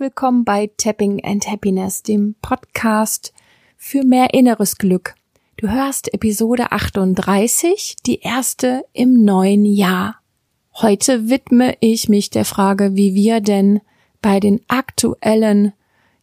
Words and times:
willkommen 0.00 0.46
bei 0.46 0.70
Tapping 0.78 1.22
and 1.22 1.46
Happiness, 1.46 2.02
dem 2.02 2.34
Podcast 2.40 3.34
für 3.76 4.02
mehr 4.02 4.32
inneres 4.32 4.78
Glück. 4.78 5.14
Du 5.58 5.68
hörst 5.68 6.14
Episode 6.14 6.72
38, 6.72 7.96
die 8.06 8.20
erste 8.20 8.86
im 8.94 9.26
neuen 9.26 9.66
Jahr. 9.66 10.16
Heute 10.72 11.28
widme 11.28 11.76
ich 11.80 12.08
mich 12.08 12.30
der 12.30 12.46
Frage, 12.46 12.96
wie 12.96 13.14
wir 13.14 13.42
denn 13.42 13.82
bei 14.22 14.40
den 14.40 14.62
aktuellen 14.68 15.74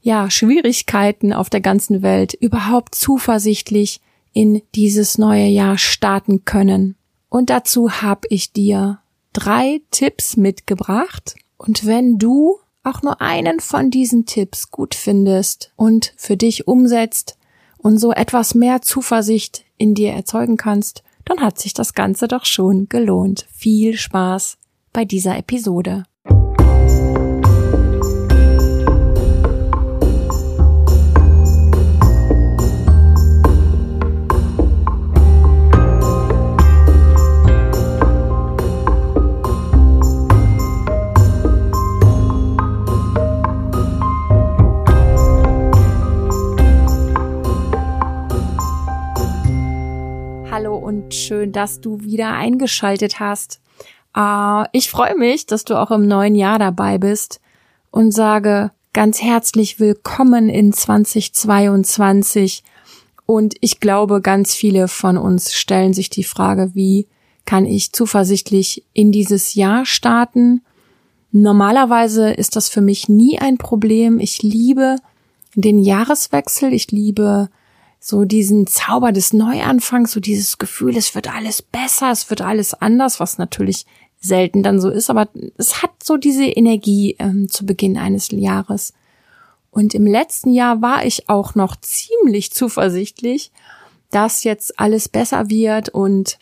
ja, 0.02 0.32
Schwierigkeiten 0.32 1.32
auf 1.32 1.52
der 1.52 1.62
ganzen 1.62 2.02
Welt 2.02 2.34
überhaupt 2.34 2.96
zuversichtlich 2.96 4.02
in 4.34 4.64
dieses 4.74 5.20
neue 5.20 5.46
Jahr 5.46 5.78
starten 5.78 6.46
können. 6.46 6.96
Und 7.30 7.52
dazu 7.52 8.02
habe 8.02 8.28
ich 8.32 8.52
dir 8.54 9.02
drei 9.34 9.82
Tipps 9.92 10.36
mitgebracht. 10.36 11.36
Und 11.58 11.86
wenn 11.86 12.18
du 12.18 12.58
auch 12.88 13.02
nur 13.02 13.22
einen 13.22 13.60
von 13.60 13.92
diesen 13.92 14.26
Tipps 14.26 14.72
gut 14.72 14.96
findest 14.96 15.72
und 15.76 16.14
für 16.16 16.38
dich 16.38 16.68
umsetzt 16.68 17.38
und 17.78 18.00
so 18.00 18.12
etwas 18.12 18.56
mehr 18.56 18.82
Zuversicht 18.82 19.66
in 19.78 19.94
dir 19.94 20.14
erzeugen 20.14 20.58
kannst, 20.58 21.04
dann 21.26 21.42
hat 21.42 21.60
sich 21.60 21.74
das 21.74 21.94
Ganze 21.94 22.28
doch 22.28 22.46
schon 22.46 22.88
gelohnt. 22.90 23.46
Viel 23.52 23.98
Spaß 23.98 24.58
bei 24.94 25.06
dieser 25.06 25.38
Episode. 25.38 26.06
Und 50.98 51.14
schön, 51.14 51.52
dass 51.52 51.80
du 51.80 52.02
wieder 52.02 52.34
eingeschaltet 52.34 53.20
hast. 53.20 53.62
Uh, 54.18 54.64
ich 54.72 54.90
freue 54.90 55.16
mich, 55.16 55.46
dass 55.46 55.64
du 55.64 55.80
auch 55.80 55.92
im 55.92 56.08
neuen 56.08 56.34
Jahr 56.34 56.58
dabei 56.58 56.98
bist 56.98 57.40
und 57.92 58.12
sage 58.12 58.72
ganz 58.94 59.22
herzlich 59.22 59.80
willkommen 59.80 60.50
in 60.50 60.74
2022. 60.74 62.64
Und 63.28 63.54
ich 63.62 63.80
glaube, 63.80 64.22
ganz 64.22 64.56
viele 64.56 64.88
von 64.88 65.18
uns 65.18 65.54
stellen 65.54 65.94
sich 65.94 66.10
die 66.10 66.24
Frage, 66.24 66.72
wie 66.74 67.06
kann 67.46 67.66
ich 67.66 67.94
zuversichtlich 67.94 68.84
in 68.94 69.12
dieses 69.12 69.54
Jahr 69.54 69.86
starten? 69.86 70.64
Normalerweise 71.32 72.32
ist 72.32 72.56
das 72.56 72.70
für 72.70 72.82
mich 72.82 73.08
nie 73.08 73.38
ein 73.38 73.60
Problem. 73.60 74.20
Ich 74.20 74.42
liebe 74.42 74.96
den 75.54 75.78
Jahreswechsel. 75.78 76.74
Ich 76.74 76.90
liebe 76.92 77.50
so 78.08 78.24
diesen 78.24 78.68
Zauber 78.68 79.12
des 79.12 79.34
Neuanfangs, 79.34 80.14
so 80.14 80.22
dieses 80.22 80.58
Gefühl, 80.58 80.96
es 80.96 81.14
wird 81.14 81.30
alles 81.30 81.62
besser, 81.62 82.10
es 82.10 82.30
wird 82.30 82.40
alles 82.40 82.74
anders, 82.74 83.20
was 83.20 83.38
natürlich 83.38 83.86
selten 84.22 84.64
dann 84.64 84.80
so 84.80 84.90
ist, 84.90 85.10
aber 85.10 85.28
es 85.58 85.84
hat 85.84 85.92
so 86.02 86.16
diese 86.16 86.46
Energie 86.46 87.18
ähm, 87.20 87.50
zu 87.50 87.66
Beginn 87.66 87.98
eines 87.98 88.32
Jahres. 88.32 88.94
Und 89.72 89.94
im 89.94 90.08
letzten 90.08 90.54
Jahr 90.54 90.82
war 90.82 91.06
ich 91.06 91.28
auch 91.28 91.54
noch 91.54 91.76
ziemlich 91.76 92.54
zuversichtlich, 92.54 93.52
dass 94.10 94.46
jetzt 94.46 94.80
alles 94.80 95.10
besser 95.10 95.50
wird 95.50 95.90
und 95.90 96.40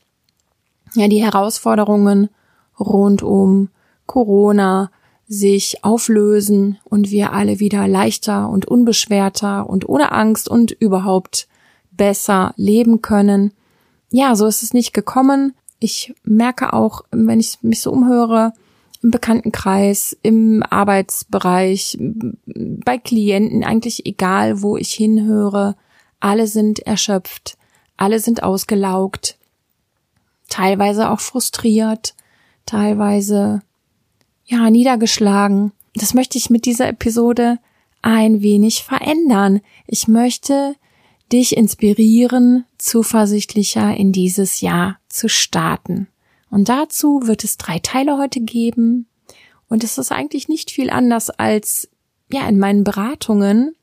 ja, 0.94 1.08
die 1.08 1.24
Herausforderungen 1.24 2.30
rund 2.80 3.24
um 3.24 3.70
Corona 4.06 4.92
sich 5.28 5.84
auflösen 5.84 6.78
und 6.84 7.10
wir 7.10 7.34
alle 7.34 7.60
wieder 7.60 7.88
leichter 7.88 8.50
und 8.52 8.68
unbeschwerter 8.68 9.68
und 9.68 9.90
ohne 9.90 10.12
Angst 10.12 10.48
und 10.48 10.70
überhaupt 10.70 11.48
besser 11.98 12.54
leben 12.58 13.02
können. 13.02 13.52
Ja, 14.10 14.36
so 14.36 14.46
ist 14.46 14.64
es 14.64 14.74
nicht 14.74 14.94
gekommen. 14.94 15.54
Ich 15.80 16.14
merke 16.24 16.74
auch, 16.74 17.02
wenn 17.12 17.40
ich 17.40 17.60
mich 17.62 17.82
so 17.82 17.92
umhöre, 17.92 18.54
im 19.02 19.12
Bekanntenkreis, 19.12 20.18
im 20.24 20.64
Arbeitsbereich, 20.64 21.98
bei 22.46 22.98
Klienten, 22.98 23.64
eigentlich 23.64 24.06
egal, 24.06 24.62
wo 24.62 24.78
ich 24.78 24.94
hinhöre, 24.94 25.76
alle 26.20 26.48
sind 26.48 26.80
erschöpft, 26.80 27.58
alle 27.98 28.20
sind 28.20 28.42
ausgelaugt, 28.42 29.38
teilweise 30.50 31.10
auch 31.12 31.20
frustriert, 31.20 32.16
teilweise 32.66 33.62
ja, 34.46 34.70
niedergeschlagen. 34.70 35.72
Das 35.94 36.14
möchte 36.14 36.38
ich 36.38 36.50
mit 36.50 36.66
dieser 36.66 36.88
Episode 36.88 37.60
ein 38.02 38.42
wenig 38.42 38.84
verändern. 38.84 39.62
Ich 39.88 40.08
möchte 40.08 40.76
dich 41.32 41.58
inspirieren, 41.58 42.66
zuversichtlicher 42.78 43.96
in 43.96 44.12
dieses 44.12 44.62
Jahr 44.62 45.00
zu 45.10 45.28
starten. 45.30 46.08
Und 46.50 46.70
dazu 46.70 47.22
wird 47.24 47.44
es 47.44 47.58
drei 47.58 47.80
Teile 47.80 48.18
heute 48.18 48.42
geben. 48.42 49.08
Und 49.68 49.84
es 49.84 49.98
ist 49.98 50.12
eigentlich 50.12 50.48
nicht 50.48 50.72
viel 50.72 50.90
anders 50.90 51.30
als, 51.30 51.90
ja, 52.32 52.48
in 52.48 52.60
meinen 52.60 52.84
Beratungen. 52.84 53.76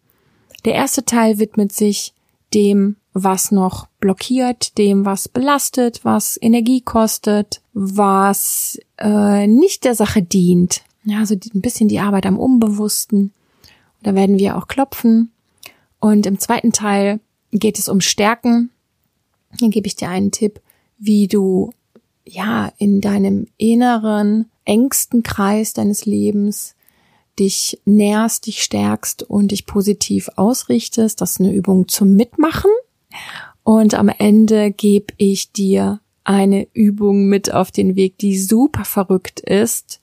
Der 0.65 0.75
erste 0.75 1.05
Teil 1.05 1.39
widmet 1.39 1.73
sich 1.73 2.15
dem, 2.55 2.97
was 3.13 3.51
noch 3.51 3.89
blockiert, 4.01 4.79
dem, 4.79 5.05
was 5.05 5.29
belastet, 5.29 6.05
was 6.05 6.39
Energie 6.41 6.81
kostet, 6.81 7.61
was 7.75 8.79
äh, 8.99 9.47
nicht 9.47 9.85
der 9.85 9.95
Sache 9.95 10.23
dient. 10.23 10.83
Ja, 11.05 11.19
also 11.19 11.35
ein 11.35 11.61
bisschen 11.61 11.89
die 11.89 12.01
Arbeit 12.01 12.27
am 12.27 12.39
Unbewussten. 12.39 13.33
Da 14.03 14.15
werden 14.15 14.39
wir 14.39 14.57
auch 14.57 14.69
klopfen. 14.69 15.33
Und 16.01 16.27
im 16.27 16.39
zweiten 16.39 16.73
Teil 16.73 17.21
geht 17.53 17.79
es 17.79 17.89
um 17.89 18.01
Stärken. 18.01 18.71
Hier 19.59 19.69
gebe 19.69 19.87
ich 19.87 19.97
dir 19.97 20.09
einen 20.09 20.31
Tipp, 20.31 20.61
wie 20.99 21.29
du 21.29 21.73
ja 22.25 22.73
in 22.79 23.01
deinem 23.01 23.47
inneren 23.57 24.51
engsten 24.65 25.23
Kreis 25.23 25.73
deines 25.73 26.07
Lebens 26.07 26.75
dich 27.39 27.81
nährst, 27.85 28.47
dich 28.47 28.63
stärkst 28.63 29.23
und 29.23 29.53
dich 29.53 29.67
positiv 29.67 30.29
ausrichtest. 30.37 31.21
Das 31.21 31.33
ist 31.33 31.41
eine 31.41 31.53
Übung 31.53 31.89
zum 31.89 32.15
Mitmachen. 32.15 32.71
Und 33.63 33.95
am 33.95 34.09
Ende 34.09 34.71
gebe 34.71 35.15
ich 35.17 35.53
dir 35.53 36.01
eine 36.25 36.69
Übung 36.73 37.27
mit 37.27 37.53
auf 37.53 37.71
den 37.71 37.97
Weg, 37.97 38.19
die 38.19 38.39
super 38.39 38.85
verrückt 38.85 39.41
ist 39.41 40.02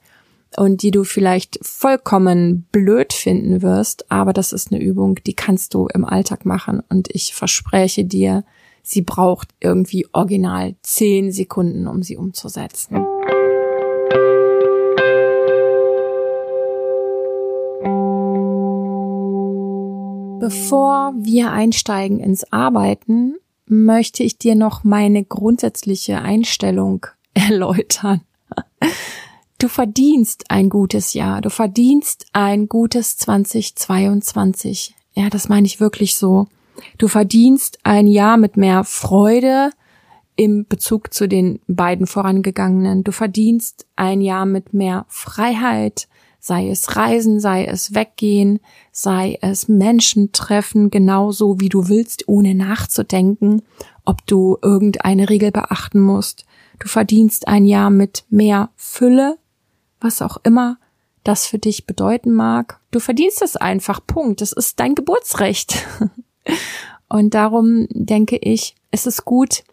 und 0.56 0.82
die 0.82 0.90
du 0.90 1.04
vielleicht 1.04 1.58
vollkommen 1.62 2.66
blöd 2.72 3.12
finden 3.12 3.62
wirst, 3.62 4.10
aber 4.10 4.32
das 4.32 4.52
ist 4.52 4.72
eine 4.72 4.82
Übung, 4.82 5.16
die 5.26 5.34
kannst 5.34 5.74
du 5.74 5.86
im 5.92 6.04
Alltag 6.04 6.44
machen 6.44 6.82
und 6.88 7.08
ich 7.12 7.34
verspreche 7.34 8.04
dir, 8.04 8.44
sie 8.82 9.02
braucht 9.02 9.48
irgendwie 9.60 10.06
original 10.12 10.74
zehn 10.82 11.32
Sekunden, 11.32 11.86
um 11.86 12.02
sie 12.02 12.16
umzusetzen. 12.16 13.06
Bevor 20.40 21.12
wir 21.16 21.52
einsteigen 21.52 22.18
ins 22.18 22.50
Arbeiten, 22.50 23.36
möchte 23.66 24.24
ich 24.24 24.36
dir 24.38 24.56
noch 24.56 24.84
meine 24.84 25.24
grundsätzliche 25.24 26.22
Einstellung 26.22 27.06
erläutern. 27.34 28.22
Du 29.60 29.68
verdienst 29.68 30.50
ein 30.50 30.70
gutes 30.70 31.12
Jahr, 31.12 31.42
du 31.42 31.50
verdienst 31.50 32.24
ein 32.32 32.66
gutes 32.66 33.18
2022. 33.18 34.94
Ja, 35.12 35.28
das 35.28 35.50
meine 35.50 35.66
ich 35.66 35.80
wirklich 35.80 36.16
so. 36.16 36.46
Du 36.96 37.08
verdienst 37.08 37.78
ein 37.82 38.06
Jahr 38.06 38.38
mit 38.38 38.56
mehr 38.56 38.84
Freude 38.84 39.68
im 40.34 40.64
Bezug 40.66 41.12
zu 41.12 41.28
den 41.28 41.60
beiden 41.68 42.06
vorangegangenen. 42.06 43.04
Du 43.04 43.12
verdienst 43.12 43.86
ein 43.96 44.22
Jahr 44.22 44.46
mit 44.46 44.72
mehr 44.72 45.04
Freiheit, 45.08 46.08
sei 46.38 46.70
es 46.70 46.96
Reisen, 46.96 47.38
sei 47.38 47.66
es 47.66 47.94
Weggehen, 47.94 48.60
sei 48.92 49.36
es 49.42 49.68
Menschen 49.68 50.32
treffen, 50.32 50.88
genauso 50.88 51.60
wie 51.60 51.68
du 51.68 51.90
willst, 51.90 52.28
ohne 52.28 52.54
nachzudenken, 52.54 53.60
ob 54.06 54.26
du 54.26 54.56
irgendeine 54.62 55.28
Regel 55.28 55.50
beachten 55.50 56.00
musst. 56.00 56.46
Du 56.78 56.88
verdienst 56.88 57.46
ein 57.46 57.66
Jahr 57.66 57.90
mit 57.90 58.24
mehr 58.30 58.70
Fülle, 58.74 59.36
was 60.00 60.22
auch 60.22 60.38
immer 60.42 60.78
das 61.22 61.46
für 61.46 61.58
dich 61.58 61.86
bedeuten 61.86 62.32
mag. 62.32 62.80
Du 62.90 62.98
verdienst 62.98 63.42
es 63.42 63.54
einfach, 63.54 64.00
Punkt. 64.06 64.40
Das 64.40 64.52
ist 64.52 64.80
dein 64.80 64.94
Geburtsrecht. 64.94 65.86
Und 67.08 67.34
darum 67.34 67.86
denke 67.90 68.36
ich, 68.36 68.74
es 68.90 69.06
ist 69.06 69.24
gut, 69.24 69.64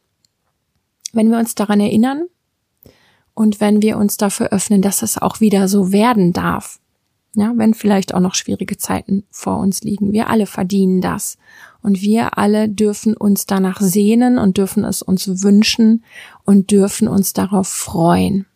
wenn 1.13 1.31
wir 1.31 1.37
uns 1.37 1.55
daran 1.55 1.79
erinnern, 1.79 2.27
und 3.37 3.61
wenn 3.61 3.83
wir 3.83 3.97
uns 3.97 4.17
dafür 4.17 4.47
öffnen, 4.47 4.81
dass 4.81 5.03
es 5.03 5.19
auch 5.19 5.39
wieder 5.39 5.67
so 5.67 5.91
werden 5.91 6.33
darf. 6.33 6.79
Ja, 7.35 7.53
wenn 7.55 7.75
vielleicht 7.75 8.15
auch 8.15 8.19
noch 8.19 8.33
schwierige 8.33 8.77
Zeiten 8.77 9.25
vor 9.29 9.59
uns 9.59 9.83
liegen. 9.83 10.11
Wir 10.11 10.27
alle 10.27 10.47
verdienen 10.47 11.01
das. 11.01 11.37
Und 11.83 12.01
wir 12.01 12.39
alle 12.39 12.67
dürfen 12.67 13.15
uns 13.15 13.45
danach 13.45 13.79
sehnen 13.79 14.39
und 14.39 14.57
dürfen 14.57 14.83
es 14.83 15.03
uns 15.03 15.43
wünschen 15.43 16.03
und 16.45 16.71
dürfen 16.71 17.07
uns 17.07 17.33
darauf 17.33 17.67
freuen. 17.67 18.47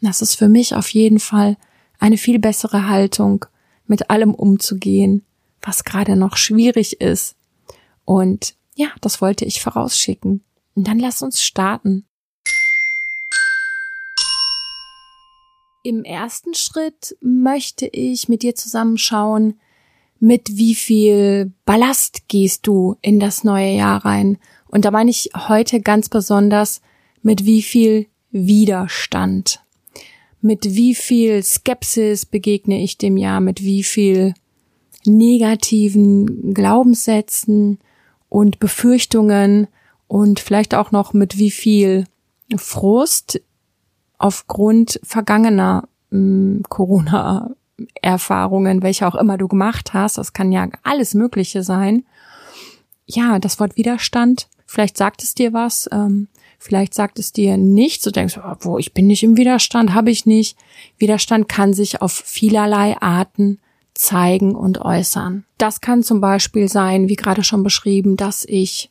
Das 0.00 0.22
ist 0.22 0.34
für 0.34 0.48
mich 0.48 0.74
auf 0.74 0.88
jeden 0.90 1.18
Fall 1.18 1.56
eine 1.98 2.18
viel 2.18 2.38
bessere 2.38 2.88
Haltung, 2.88 3.46
mit 3.86 4.10
allem 4.10 4.34
umzugehen, 4.34 5.24
was 5.62 5.84
gerade 5.84 6.16
noch 6.16 6.36
schwierig 6.36 7.00
ist. 7.00 7.36
Und 8.04 8.54
ja, 8.74 8.88
das 9.00 9.20
wollte 9.20 9.44
ich 9.44 9.60
vorausschicken. 9.60 10.44
Und 10.74 10.88
dann 10.88 10.98
lass 10.98 11.22
uns 11.22 11.40
starten. 11.42 12.06
Im 15.82 16.04
ersten 16.04 16.54
Schritt 16.54 17.16
möchte 17.20 17.86
ich 17.86 18.28
mit 18.28 18.42
dir 18.42 18.54
zusammenschauen, 18.54 19.60
mit 20.18 20.56
wie 20.56 20.74
viel 20.74 21.52
Ballast 21.64 22.28
gehst 22.28 22.66
du 22.66 22.96
in 23.02 23.20
das 23.20 23.44
neue 23.44 23.72
Jahr 23.72 24.04
rein. 24.04 24.38
Und 24.66 24.84
da 24.84 24.90
meine 24.90 25.10
ich 25.10 25.30
heute 25.34 25.80
ganz 25.80 26.08
besonders, 26.08 26.80
mit 27.22 27.44
wie 27.44 27.62
viel 27.62 28.06
Widerstand. 28.30 29.60
Mit 30.46 30.76
wie 30.76 30.94
viel 30.94 31.42
Skepsis 31.42 32.24
begegne 32.24 32.80
ich 32.80 32.98
dem 32.98 33.16
Jahr, 33.16 33.40
mit 33.40 33.64
wie 33.64 33.82
viel 33.82 34.32
negativen 35.04 36.54
Glaubenssätzen 36.54 37.80
und 38.28 38.60
Befürchtungen 38.60 39.66
und 40.06 40.38
vielleicht 40.38 40.76
auch 40.76 40.92
noch 40.92 41.12
mit 41.12 41.36
wie 41.36 41.50
viel 41.50 42.04
Frust 42.56 43.42
aufgrund 44.18 45.00
vergangener 45.02 45.88
hm, 46.12 46.62
Corona-Erfahrungen, 46.68 48.84
welche 48.84 49.08
auch 49.08 49.16
immer 49.16 49.38
du 49.38 49.48
gemacht 49.48 49.94
hast. 49.94 50.16
Das 50.16 50.32
kann 50.32 50.52
ja 50.52 50.68
alles 50.84 51.14
Mögliche 51.14 51.64
sein. 51.64 52.04
Ja, 53.04 53.40
das 53.40 53.58
Wort 53.58 53.76
Widerstand, 53.76 54.46
vielleicht 54.64 54.96
sagt 54.96 55.24
es 55.24 55.34
dir 55.34 55.52
was. 55.52 55.88
Ähm, 55.90 56.28
Vielleicht 56.58 56.94
sagt 56.94 57.18
es 57.18 57.32
dir 57.32 57.56
nichts, 57.56 58.04
du 58.04 58.10
denkst, 58.10 58.38
oh, 58.38 58.54
wo 58.60 58.78
ich 58.78 58.92
bin 58.92 59.06
nicht 59.06 59.22
im 59.22 59.36
Widerstand, 59.36 59.94
habe 59.94 60.10
ich 60.10 60.26
nicht. 60.26 60.56
Widerstand 60.98 61.48
kann 61.48 61.74
sich 61.74 62.02
auf 62.02 62.12
vielerlei 62.12 62.96
Arten 63.00 63.58
zeigen 63.94 64.54
und 64.54 64.80
äußern. 64.80 65.44
Das 65.58 65.80
kann 65.80 66.02
zum 66.02 66.20
Beispiel 66.20 66.68
sein, 66.68 67.08
wie 67.08 67.16
gerade 67.16 67.44
schon 67.44 67.62
beschrieben, 67.62 68.16
dass 68.16 68.44
ich 68.44 68.90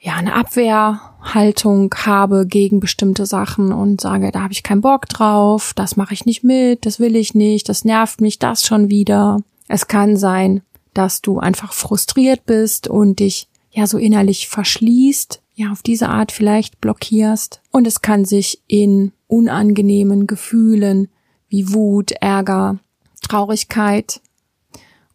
ja 0.00 0.14
eine 0.16 0.34
Abwehrhaltung 0.34 1.94
habe 2.04 2.46
gegen 2.46 2.80
bestimmte 2.80 3.26
Sachen 3.26 3.72
und 3.72 4.00
sage, 4.00 4.32
da 4.32 4.42
habe 4.42 4.52
ich 4.52 4.62
keinen 4.62 4.82
Bock 4.82 5.08
drauf, 5.08 5.72
das 5.74 5.96
mache 5.96 6.14
ich 6.14 6.26
nicht 6.26 6.44
mit, 6.44 6.84
das 6.84 7.00
will 7.00 7.16
ich 7.16 7.34
nicht, 7.34 7.68
das 7.68 7.84
nervt 7.84 8.20
mich, 8.20 8.38
das 8.38 8.64
schon 8.64 8.90
wieder. 8.90 9.38
Es 9.66 9.88
kann 9.88 10.16
sein, 10.16 10.62
dass 10.92 11.22
du 11.22 11.38
einfach 11.38 11.72
frustriert 11.72 12.44
bist 12.44 12.86
und 12.86 13.20
dich 13.20 13.48
ja 13.70 13.86
so 13.86 13.98
innerlich 13.98 14.48
verschließt 14.48 15.40
ja 15.54 15.70
auf 15.70 15.82
diese 15.82 16.08
Art 16.08 16.32
vielleicht 16.32 16.80
blockierst. 16.80 17.60
Und 17.70 17.86
es 17.86 18.02
kann 18.02 18.24
sich 18.24 18.62
in 18.66 19.12
unangenehmen 19.26 20.26
Gefühlen 20.26 21.08
wie 21.48 21.72
Wut, 21.72 22.12
Ärger, 22.20 22.78
Traurigkeit 23.22 24.20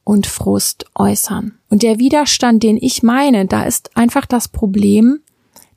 und 0.04 0.26
Frust 0.26 0.86
äußern. 0.96 1.60
Und 1.70 1.84
der 1.84 2.00
Widerstand, 2.00 2.64
den 2.64 2.78
ich 2.78 3.04
meine, 3.04 3.46
da 3.46 3.64
ist 3.64 3.96
einfach 3.96 4.26
das 4.26 4.48
Problem, 4.48 5.20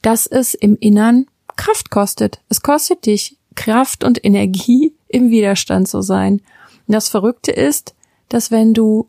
dass 0.00 0.26
es 0.26 0.55
im 0.55 0.76
Innern 0.79 1.26
Kraft 1.56 1.91
kostet. 1.91 2.41
Es 2.49 2.62
kostet 2.62 3.06
dich 3.06 3.37
Kraft 3.55 4.05
und 4.05 4.25
Energie, 4.25 4.94
im 5.08 5.31
Widerstand 5.31 5.88
zu 5.88 6.00
sein. 6.00 6.41
Und 6.87 6.94
das 6.94 7.08
Verrückte 7.08 7.53
ist, 7.53 7.94
dass 8.29 8.50
wenn 8.50 8.73
du 8.73 9.08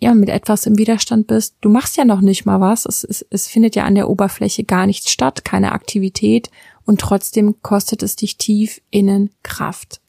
ja, 0.00 0.14
mit 0.14 0.28
etwas 0.28 0.66
im 0.66 0.76
Widerstand 0.76 1.26
bist, 1.26 1.54
du 1.60 1.68
machst 1.68 1.96
ja 1.96 2.04
noch 2.04 2.20
nicht 2.20 2.44
mal 2.44 2.60
was, 2.60 2.84
es, 2.84 3.04
es, 3.04 3.24
es 3.30 3.48
findet 3.48 3.76
ja 3.76 3.84
an 3.84 3.94
der 3.94 4.10
Oberfläche 4.10 4.64
gar 4.64 4.86
nichts 4.86 5.10
statt, 5.10 5.44
keine 5.44 5.72
Aktivität 5.72 6.50
und 6.84 7.00
trotzdem 7.00 7.56
kostet 7.62 8.02
es 8.02 8.16
dich 8.16 8.36
tief 8.36 8.80
innen 8.90 9.30
Kraft. 9.42 10.00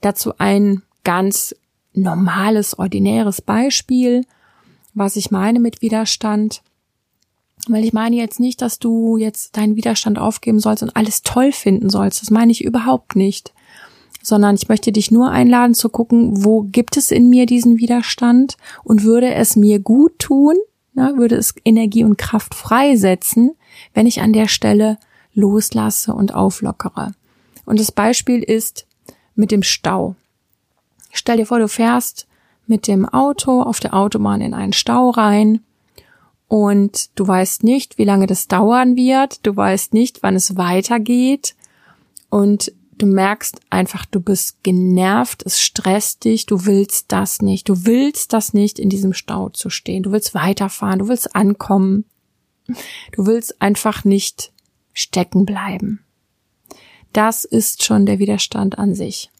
Dazu 0.00 0.32
ein 0.38 0.82
ganz 1.04 1.54
normales, 1.94 2.78
ordinäres 2.78 3.40
Beispiel, 3.40 4.24
was 4.94 5.16
ich 5.16 5.30
meine 5.30 5.60
mit 5.60 5.82
Widerstand. 5.82 6.62
Weil 7.66 7.84
ich 7.84 7.92
meine 7.92 8.16
jetzt 8.16 8.40
nicht, 8.40 8.62
dass 8.62 8.78
du 8.78 9.16
jetzt 9.16 9.56
deinen 9.56 9.76
Widerstand 9.76 10.18
aufgeben 10.18 10.60
sollst 10.60 10.82
und 10.82 10.96
alles 10.96 11.22
toll 11.22 11.52
finden 11.52 11.90
sollst. 11.90 12.22
Das 12.22 12.30
meine 12.30 12.52
ich 12.52 12.64
überhaupt 12.64 13.16
nicht 13.16 13.52
sondern 14.28 14.56
ich 14.56 14.68
möchte 14.68 14.92
dich 14.92 15.10
nur 15.10 15.30
einladen 15.30 15.74
zu 15.74 15.88
gucken, 15.88 16.44
wo 16.44 16.60
gibt 16.62 16.98
es 16.98 17.10
in 17.10 17.30
mir 17.30 17.46
diesen 17.46 17.78
Widerstand 17.78 18.58
und 18.84 19.02
würde 19.02 19.32
es 19.32 19.56
mir 19.56 19.78
gut 19.80 20.18
tun, 20.18 20.54
na, 20.92 21.16
würde 21.16 21.36
es 21.36 21.54
Energie 21.64 22.04
und 22.04 22.18
Kraft 22.18 22.54
freisetzen, 22.54 23.52
wenn 23.94 24.06
ich 24.06 24.20
an 24.20 24.34
der 24.34 24.46
Stelle 24.46 24.98
loslasse 25.32 26.12
und 26.12 26.34
auflockere. 26.34 27.12
Und 27.64 27.80
das 27.80 27.90
Beispiel 27.90 28.42
ist 28.42 28.86
mit 29.34 29.50
dem 29.50 29.62
Stau. 29.62 30.14
Stell 31.10 31.38
dir 31.38 31.46
vor, 31.46 31.58
du 31.58 31.68
fährst 31.68 32.26
mit 32.66 32.86
dem 32.86 33.08
Auto 33.08 33.62
auf 33.62 33.80
der 33.80 33.94
Autobahn 33.94 34.42
in 34.42 34.52
einen 34.52 34.74
Stau 34.74 35.08
rein 35.08 35.60
und 36.48 37.18
du 37.18 37.26
weißt 37.26 37.64
nicht, 37.64 37.96
wie 37.96 38.04
lange 38.04 38.26
das 38.26 38.46
dauern 38.46 38.94
wird, 38.94 39.46
du 39.46 39.56
weißt 39.56 39.94
nicht, 39.94 40.22
wann 40.22 40.34
es 40.34 40.58
weitergeht 40.58 41.54
und 42.28 42.72
du 42.98 43.06
merkst 43.06 43.60
einfach, 43.70 44.04
du 44.04 44.20
bist 44.20 44.62
genervt, 44.62 45.42
es 45.44 45.60
stresst 45.60 46.24
dich, 46.24 46.46
du 46.46 46.66
willst 46.66 47.12
das 47.12 47.40
nicht, 47.40 47.68
du 47.68 47.86
willst 47.86 48.32
das 48.32 48.52
nicht, 48.52 48.78
in 48.78 48.90
diesem 48.90 49.12
Stau 49.12 49.48
zu 49.48 49.70
stehen, 49.70 50.02
du 50.02 50.12
willst 50.12 50.34
weiterfahren, 50.34 50.98
du 50.98 51.08
willst 51.08 51.34
ankommen, 51.34 52.04
du 53.12 53.26
willst 53.26 53.60
einfach 53.62 54.04
nicht 54.04 54.52
stecken 54.92 55.46
bleiben. 55.46 56.00
Das 57.12 57.44
ist 57.44 57.84
schon 57.84 58.04
der 58.04 58.18
Widerstand 58.18 58.78
an 58.78 58.94
sich. 58.94 59.30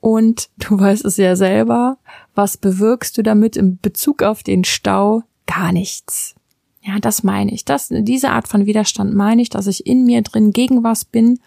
Und 0.00 0.50
du 0.58 0.78
weißt 0.78 1.04
es 1.04 1.16
ja 1.16 1.36
selber, 1.36 1.98
was 2.34 2.56
bewirkst 2.56 3.16
du 3.18 3.22
damit 3.22 3.56
im 3.56 3.78
Bezug 3.78 4.22
auf 4.22 4.42
den 4.42 4.64
Stau? 4.64 5.22
Gar 5.46 5.72
nichts. 5.72 6.34
Ja, 6.82 6.98
das 6.98 7.22
meine 7.22 7.52
ich. 7.52 7.64
Das, 7.64 7.88
diese 7.90 8.30
Art 8.30 8.48
von 8.48 8.66
Widerstand 8.66 9.14
meine 9.14 9.42
ich, 9.42 9.50
dass 9.50 9.66
ich 9.66 9.86
in 9.86 10.04
mir 10.04 10.22
drin 10.22 10.52
gegen 10.52 10.84
was 10.84 11.04
bin 11.04 11.40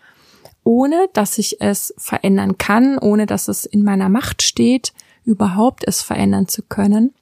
ohne 0.63 1.09
dass 1.13 1.37
ich 1.37 1.61
es 1.61 1.93
verändern 1.97 2.57
kann, 2.57 2.97
ohne 2.97 3.25
dass 3.25 3.47
es 3.47 3.65
in 3.65 3.83
meiner 3.83 4.09
Macht 4.09 4.41
steht, 4.41 4.93
überhaupt 5.23 5.83
es 5.87 6.01
verändern 6.01 6.47
zu 6.47 6.63
können, 6.63 7.13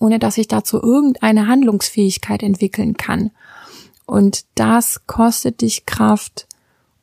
ohne 0.00 0.18
dass 0.18 0.38
ich 0.38 0.48
dazu 0.48 0.82
irgendeine 0.82 1.46
Handlungsfähigkeit 1.46 2.42
entwickeln 2.42 2.96
kann. 2.96 3.30
Und 4.06 4.44
das 4.54 5.06
kostet 5.06 5.60
dich 5.60 5.86
Kraft, 5.86 6.46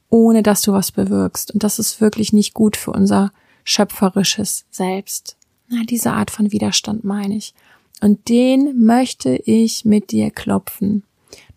ohne 0.10 0.44
dass 0.44 0.62
du 0.62 0.74
was 0.74 0.92
bewirkst. 0.92 1.52
Und 1.52 1.64
das 1.64 1.80
ist 1.80 2.02
wirklich 2.02 2.34
nicht 2.34 2.54
gut 2.54 2.78
für 2.78 2.92
unser 2.92 3.32
schöpferisches 3.64 4.66
Selbst. 4.72 5.38
Na, 5.68 5.84
diese 5.84 6.14
Art 6.14 6.32
von 6.32 6.52
Widerstand 6.52 7.04
meine 7.04 7.36
ich. 7.36 7.54
Und 8.02 8.30
den 8.30 8.84
möchte 8.86 9.36
ich 9.36 9.86
mit 9.86 10.12
dir 10.12 10.32
klopfen. 10.32 11.04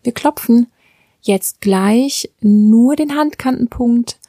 Wir 0.03 0.11
klopfen 0.11 0.67
jetzt 1.27 1.61
gleich 1.61 2.29
nur 2.41 2.95
den 2.95 3.15
Handkantenpunkt 3.15 4.19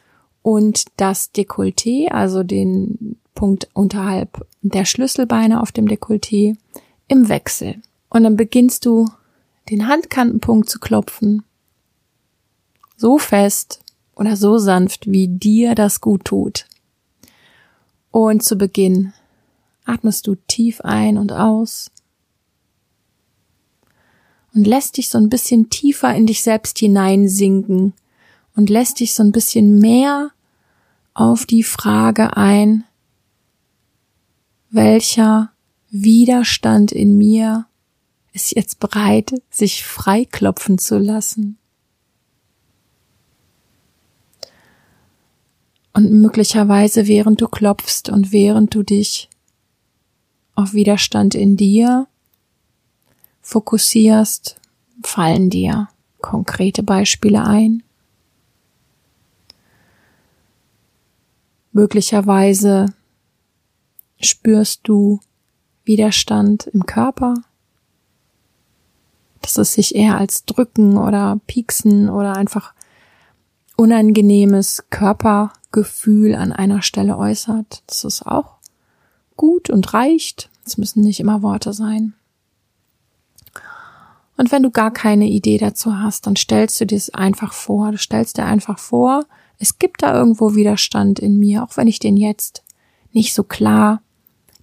und 0.43 0.85
das 0.97 1.33
Dekolleté, 1.35 2.09
also 2.09 2.43
den 2.43 3.17
Punkt 3.35 3.69
unterhalb 3.75 4.47
der 4.63 4.85
Schlüsselbeine 4.85 5.61
auf 5.61 5.73
dem 5.73 5.87
Dekolleté 5.87 6.57
im 7.09 7.29
Wechsel. 7.29 7.83
Und 8.09 8.25
dann 8.25 8.37
beginnst 8.37 8.87
du 8.87 9.09
den 9.71 9.89
Handkantenpunkt 9.89 10.69
zu 10.69 10.79
klopfen. 10.79 11.45
So 12.97 13.19
fest 13.19 13.81
oder 14.15 14.37
so 14.37 14.59
sanft, 14.59 15.11
wie 15.11 15.29
dir 15.29 15.75
das 15.75 16.01
gut 16.01 16.25
tut. 16.25 16.67
Und 18.11 18.43
zu 18.43 18.57
Beginn 18.57 19.13
atmest 19.85 20.27
du 20.27 20.37
tief 20.47 20.81
ein 20.83 21.19
und 21.19 21.33
aus 21.33 21.91
und 24.55 24.67
lässt 24.67 24.97
dich 24.97 25.09
so 25.09 25.19
ein 25.19 25.29
bisschen 25.29 25.69
tiefer 25.69 26.15
in 26.15 26.27
dich 26.27 26.43
selbst 26.43 26.79
hineinsinken 26.79 27.93
und 28.55 28.71
lässt 28.71 29.01
dich 29.01 29.15
so 29.15 29.23
ein 29.23 29.33
bisschen 29.33 29.79
mehr 29.79 30.31
auf 31.13 31.45
die 31.45 31.63
Frage 31.63 32.37
ein, 32.37 32.85
welcher 34.71 35.51
Widerstand 35.91 36.93
in 36.93 37.19
mir 37.19 37.67
ist 38.33 38.55
jetzt 38.55 38.81
bereit, 38.81 39.33
sich 39.51 39.85
freiklopfen 39.85 40.79
zu 40.79 40.99
lassen. 40.99 41.59
Und 45.93 46.11
möglicherweise 46.11 47.07
während 47.07 47.41
du 47.41 47.47
klopfst 47.47 48.09
und 48.11 48.33
während 48.33 48.75
du 48.75 48.83
dich 48.83 49.29
auf 50.57 50.75
Widerstand 50.75 51.37
in 51.37 51.57
dir 51.57 52.09
fokussierst, 53.45 54.57
fallen 55.03 55.51
dir 55.51 55.89
konkrete 56.21 56.83
Beispiele 56.83 57.45
ein. 57.45 57.83
Möglicherweise 61.73 62.87
spürst 64.19 64.81
du 64.85 65.21
Widerstand 65.85 66.69
im 66.69 66.87
Körper, 66.87 67.35
dass 69.43 69.59
es 69.59 69.75
sich 69.75 69.95
eher 69.95 70.17
als 70.17 70.47
Drücken 70.47 70.97
oder 70.97 71.39
Pieksen 71.47 72.09
oder 72.09 72.37
einfach 72.37 72.73
unangenehmes 73.77 74.85
Körpergefühl 74.89 76.35
an 76.35 76.53
einer 76.53 76.81
Stelle 76.81 77.19
äußert. 77.19 77.83
Das 77.89 78.05
ist 78.05 78.27
auch 78.27 78.57
gut 79.37 79.69
und 79.69 79.93
reicht. 79.93 80.49
Es 80.65 80.79
müssen 80.79 81.03
nicht 81.03 81.21
immer 81.21 81.43
Worte 81.43 81.75
sein. 81.75 82.15
Und 84.37 84.51
wenn 84.51 84.63
du 84.63 84.71
gar 84.71 84.93
keine 84.93 85.27
Idee 85.27 85.59
dazu 85.59 85.99
hast, 85.99 86.27
dann 86.27 86.37
stellst 86.37 86.81
du 86.81 86.87
dir 86.87 86.97
es 86.97 87.11
einfach 87.11 87.53
vor. 87.53 87.93
Du 87.93 87.99
stellst 87.99 88.37
dir 88.39 88.45
einfach 88.45 88.79
vor, 88.79 89.25
es 89.59 89.79
gibt 89.79 90.03
da 90.03 90.15
irgendwo 90.15 90.55
Widerstand 90.55 91.19
in 91.19 91.39
mir, 91.39 91.63
auch 91.63 91.77
wenn 91.77 91.87
ich 91.87 92.01
den 92.01 92.17
jetzt 92.17 92.65
nicht 93.13 93.35
so 93.35 93.45
klar 93.45 94.03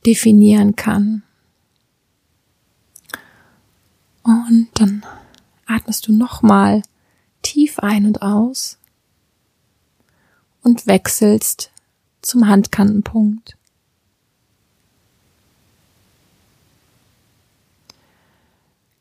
definieren 0.06 0.76
kann. 0.76 1.24
Und 4.24 4.68
dann 4.74 5.04
atmest 5.66 6.08
du 6.08 6.12
nochmal 6.12 6.84
tief 7.42 7.80
ein 7.80 8.06
und 8.06 8.22
aus 8.22 8.78
und 10.62 10.86
wechselst 10.86 11.72
zum 12.22 12.48
Handkantenpunkt. 12.48 13.58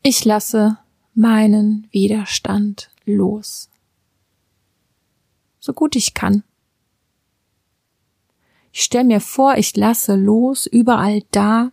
Ich 0.03 0.25
lasse 0.25 0.79
meinen 1.13 1.87
Widerstand 1.91 2.89
los. 3.05 3.69
So 5.59 5.73
gut 5.73 5.95
ich 5.95 6.15
kann. 6.15 6.43
Ich 8.71 8.81
stelle 8.81 9.03
mir 9.03 9.21
vor, 9.21 9.57
ich 9.57 9.75
lasse 9.75 10.15
los 10.15 10.65
überall 10.65 11.21
da, 11.29 11.71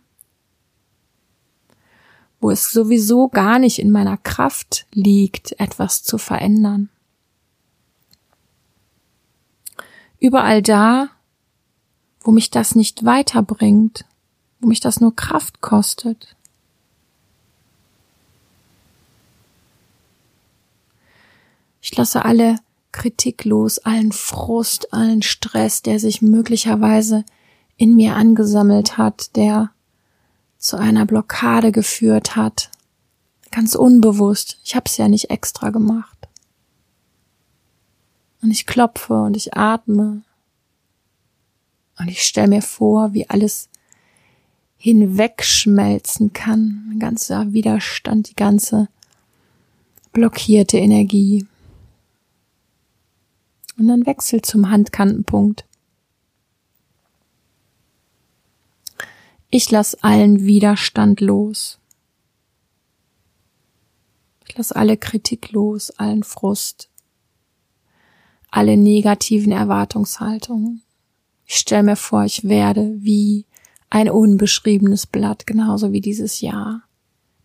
wo 2.39 2.51
es 2.51 2.71
sowieso 2.71 3.29
gar 3.29 3.57
nicht 3.57 3.79
in 3.79 3.89
meiner 3.89 4.17
Kraft 4.17 4.85
liegt, 4.93 5.59
etwas 5.59 6.03
zu 6.03 6.19
verändern. 6.19 6.89
Überall 10.19 10.61
da, 10.61 11.09
wo 12.21 12.29
mich 12.31 12.51
das 12.51 12.75
nicht 12.75 13.05
weiterbringt, 13.05 14.05
wo 14.59 14.67
mich 14.67 14.81
das 14.81 14.99
nur 14.99 15.15
Kraft 15.15 15.61
kostet. 15.61 16.35
Ich 21.81 21.95
lasse 21.95 22.25
alle 22.25 22.57
Kritik 22.91 23.45
los, 23.45 23.79
allen 23.79 24.11
Frust, 24.11 24.93
allen 24.93 25.21
Stress, 25.21 25.81
der 25.81 25.99
sich 25.99 26.21
möglicherweise 26.21 27.23
in 27.77 27.95
mir 27.95 28.15
angesammelt 28.15 28.97
hat, 28.97 29.35
der 29.35 29.71
zu 30.57 30.77
einer 30.77 31.05
Blockade 31.05 31.71
geführt 31.71 32.35
hat. 32.35 32.71
Ganz 33.51 33.75
unbewusst. 33.75 34.59
Ich 34.63 34.75
hab's 34.75 34.97
ja 34.97 35.07
nicht 35.07 35.29
extra 35.29 35.69
gemacht. 35.69 36.27
Und 38.41 38.51
ich 38.51 38.65
klopfe 38.65 39.13
und 39.13 39.35
ich 39.35 39.55
atme. 39.55 40.21
Und 41.97 42.07
ich 42.07 42.23
stelle 42.23 42.47
mir 42.47 42.61
vor, 42.61 43.13
wie 43.13 43.29
alles 43.29 43.69
hinwegschmelzen 44.77 46.33
kann. 46.33 46.89
Ein 46.91 46.99
ganzer 46.99 47.51
Widerstand, 47.51 48.29
die 48.29 48.35
ganze 48.35 48.87
blockierte 50.13 50.77
Energie. 50.77 51.45
Und 53.79 53.87
dann 53.87 54.05
wechsel 54.05 54.41
zum 54.41 54.69
Handkantenpunkt. 54.69 55.65
Ich 59.49 59.71
lass 59.71 59.95
allen 59.95 60.45
Widerstand 60.45 61.21
los. 61.21 61.79
Ich 64.47 64.57
lass 64.57 64.73
alle 64.73 64.97
Kritik 64.97 65.53
los, 65.53 65.91
allen 65.91 66.23
Frust, 66.23 66.89
alle 68.51 68.75
negativen 68.75 69.53
Erwartungshaltungen. 69.53 70.83
Ich 71.45 71.55
stelle 71.55 71.83
mir 71.83 71.95
vor, 71.95 72.25
ich 72.25 72.43
werde 72.43 72.95
wie 72.97 73.45
ein 73.89 74.09
unbeschriebenes 74.09 75.07
Blatt, 75.07 75.47
genauso 75.47 75.93
wie 75.93 76.01
dieses 76.01 76.41
Jahr. 76.41 76.83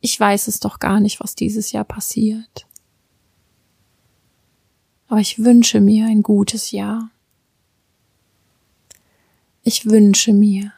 Ich 0.00 0.18
weiß 0.18 0.48
es 0.48 0.60
doch 0.60 0.80
gar 0.80 0.98
nicht, 0.98 1.20
was 1.20 1.36
dieses 1.36 1.72
Jahr 1.72 1.84
passiert. 1.84 2.66
Aber 5.08 5.20
ich 5.20 5.38
wünsche 5.44 5.80
mir 5.80 6.06
ein 6.06 6.22
gutes 6.22 6.70
Jahr. 6.70 7.10
Ich 9.62 9.86
wünsche 9.86 10.32
mir 10.32 10.72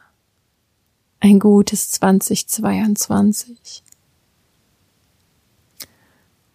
ein 1.19 1.39
gutes 1.39 1.91
2022. 1.91 3.83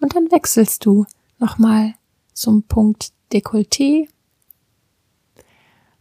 Und 0.00 0.14
dann 0.14 0.30
wechselst 0.30 0.84
du 0.84 1.06
nochmal 1.38 1.94
zum 2.32 2.62
Punkt 2.64 3.12
Dekolleté 3.32 4.08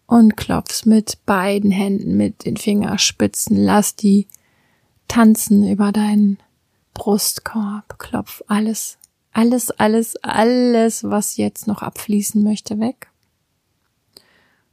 und 0.07 0.35
klopfst 0.35 0.85
mit 0.85 1.25
beiden 1.25 1.71
Händen 1.71 2.17
mit 2.17 2.45
den 2.45 2.57
Fingerspitzen. 2.57 3.55
Lass 3.55 3.95
die 3.95 4.27
tanzen 5.07 5.69
über 5.69 5.91
deinen 5.91 6.37
Brustkorb. 6.93 7.97
Klopf 7.99 8.41
alles 8.47 8.97
alles, 9.31 9.71
alles, 9.71 10.15
alles, 10.17 11.03
was 11.03 11.37
jetzt 11.37 11.67
noch 11.67 11.81
abfließen 11.81 12.43
möchte, 12.43 12.79
weg. 12.79 13.09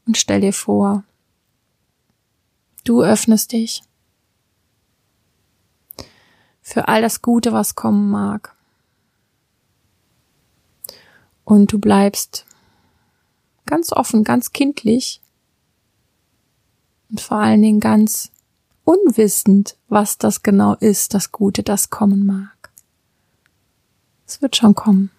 Und 0.07 0.17
stell 0.17 0.41
dir 0.41 0.53
vor, 0.53 1.05
du 2.85 3.03
öffnest 3.03 3.53
dich 3.53 3.83
für 6.63 6.89
all 6.89 7.01
das 7.03 7.23
Gute, 7.23 7.53
was 7.53 7.75
kommen 7.75 8.11
mag. 8.11 8.55
Und 11.45 11.73
du 11.73 11.79
bleibst 11.79 12.45
ganz 13.65 13.93
offen, 13.93 14.25
ganz 14.25 14.53
kindlich 14.53 15.21
und 17.11 17.21
vor 17.21 17.39
allen 17.39 17.63
Dingen 17.63 17.81
ganz 17.81 18.31
unwissend, 18.85 19.77
was 19.89 20.19
das 20.19 20.43
genau 20.43 20.75
ist, 20.75 21.15
das 21.15 21.33
Gute, 21.33 21.63
das 21.63 21.91
kommen 21.91 22.27
mag. 22.27 22.58
Es 24.29 24.43
wird 24.43 24.57
schon 24.57 24.75
kommen. 24.75 25.11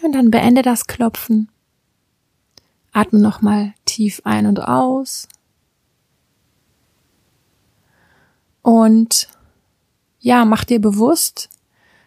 Und 0.00 0.12
dann 0.12 0.30
beende 0.30 0.62
das 0.62 0.86
Klopfen. 0.86 1.50
Atme 2.92 3.18
nochmal 3.18 3.74
tief 3.84 4.22
ein 4.24 4.46
und 4.46 4.60
aus. 4.60 5.28
Und 8.62 9.28
ja, 10.20 10.44
mach 10.44 10.64
dir 10.64 10.80
bewusst, 10.80 11.50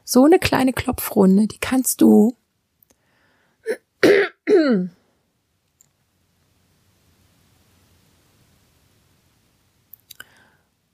so 0.06 0.24
eine 0.24 0.40
kleine 0.40 0.72
Klopfrunde, 0.72 1.48
die 1.48 1.60
kannst 1.60 2.00
du 2.00 2.38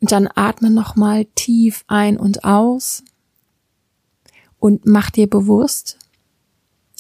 Und 0.01 0.11
dann 0.11 0.27
atme 0.33 0.71
nochmal 0.71 1.25
tief 1.35 1.85
ein 1.87 2.17
und 2.17 2.43
aus 2.43 3.03
und 4.59 4.85
mach 4.85 5.11
dir 5.11 5.29
bewusst, 5.29 5.99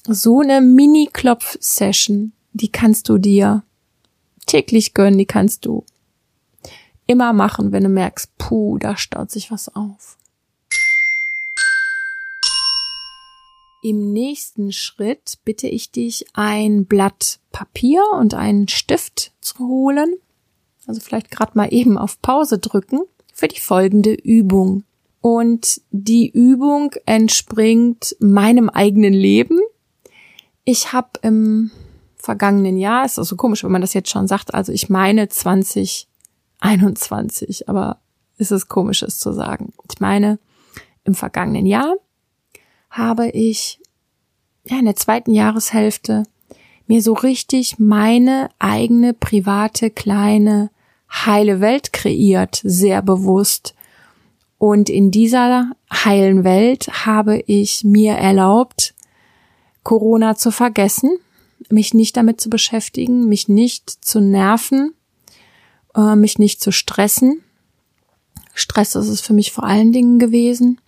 so 0.07 0.41
eine 0.41 0.61
Mini-Klopf-Session, 0.61 2.33
die 2.53 2.71
kannst 2.71 3.09
du 3.09 3.17
dir 3.17 3.63
täglich 4.45 4.93
gönnen, 4.93 5.17
die 5.17 5.25
kannst 5.25 5.65
du 5.65 5.83
immer 7.07 7.33
machen, 7.33 7.71
wenn 7.71 7.83
du 7.83 7.89
merkst, 7.89 8.37
puh, 8.37 8.77
da 8.77 8.95
staut 8.95 9.31
sich 9.31 9.51
was 9.51 9.75
auf. 9.75 10.17
Im 13.83 14.13
nächsten 14.13 14.71
Schritt 14.71 15.39
bitte 15.43 15.67
ich 15.67 15.91
dich, 15.91 16.25
ein 16.33 16.85
Blatt 16.85 17.39
Papier 17.51 18.03
und 18.13 18.35
einen 18.35 18.67
Stift 18.67 19.33
zu 19.41 19.57
holen 19.57 20.15
also 20.87 21.01
vielleicht 21.01 21.31
gerade 21.31 21.51
mal 21.55 21.67
eben 21.71 21.97
auf 21.97 22.21
Pause 22.21 22.59
drücken, 22.59 23.01
für 23.33 23.47
die 23.47 23.59
folgende 23.59 24.13
Übung. 24.13 24.83
Und 25.21 25.81
die 25.91 26.29
Übung 26.29 26.91
entspringt 27.05 28.15
meinem 28.19 28.69
eigenen 28.69 29.13
Leben. 29.13 29.59
Ich 30.63 30.93
habe 30.93 31.09
im 31.21 31.71
vergangenen 32.17 32.77
Jahr, 32.77 33.05
ist 33.05 33.19
also 33.19 33.35
komisch, 33.35 33.63
wenn 33.63 33.71
man 33.71 33.81
das 33.81 33.93
jetzt 33.93 34.09
schon 34.09 34.27
sagt, 34.27 34.53
also 34.53 34.71
ich 34.71 34.89
meine 34.89 35.29
2021, 35.29 37.67
aber 37.67 37.99
ist 38.37 38.51
es 38.51 38.67
komisch, 38.67 39.01
es 39.03 39.19
zu 39.19 39.33
sagen. 39.33 39.73
Ich 39.91 39.99
meine, 39.99 40.39
im 41.03 41.15
vergangenen 41.15 41.65
Jahr 41.65 41.95
habe 42.89 43.29
ich 43.29 43.81
ja, 44.63 44.77
in 44.77 44.85
der 44.85 44.95
zweiten 44.95 45.31
Jahreshälfte 45.31 46.23
mir 46.91 47.01
so 47.01 47.13
richtig 47.13 47.79
meine 47.79 48.49
eigene 48.59 49.13
private 49.13 49.91
kleine 49.91 50.71
heile 51.09 51.61
Welt 51.61 51.93
kreiert, 51.93 52.59
sehr 52.65 53.01
bewusst. 53.01 53.75
Und 54.57 54.89
in 54.89 55.09
dieser 55.09 55.71
heilen 55.89 56.43
Welt 56.43 57.05
habe 57.05 57.43
ich 57.47 57.85
mir 57.85 58.15
erlaubt, 58.15 58.93
Corona 59.83 60.35
zu 60.35 60.51
vergessen, 60.51 61.17
mich 61.69 61.93
nicht 61.93 62.17
damit 62.17 62.41
zu 62.41 62.49
beschäftigen, 62.49 63.25
mich 63.29 63.47
nicht 63.47 63.89
zu 63.89 64.19
nerven, 64.19 64.93
äh, 65.95 66.17
mich 66.17 66.39
nicht 66.39 66.59
zu 66.59 66.73
stressen. 66.73 67.41
Stress 68.53 68.95
ist 68.95 69.07
es 69.07 69.21
für 69.21 69.33
mich 69.33 69.53
vor 69.53 69.63
allen 69.63 69.93
Dingen 69.93 70.19
gewesen 70.19 70.81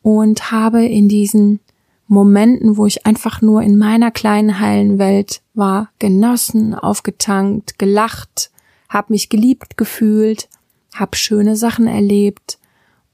und 0.00 0.52
habe 0.52 0.86
in 0.86 1.08
diesen 1.08 1.58
Momenten, 2.06 2.76
wo 2.76 2.86
ich 2.86 3.06
einfach 3.06 3.40
nur 3.40 3.62
in 3.62 3.78
meiner 3.78 4.10
kleinen 4.10 4.60
heilen 4.60 4.98
Welt 4.98 5.42
war, 5.54 5.90
genossen, 5.98 6.74
aufgetankt, 6.74 7.78
gelacht, 7.78 8.50
hab 8.88 9.10
mich 9.10 9.28
geliebt 9.28 9.76
gefühlt, 9.76 10.48
hab 10.94 11.16
schöne 11.16 11.56
Sachen 11.56 11.86
erlebt 11.86 12.58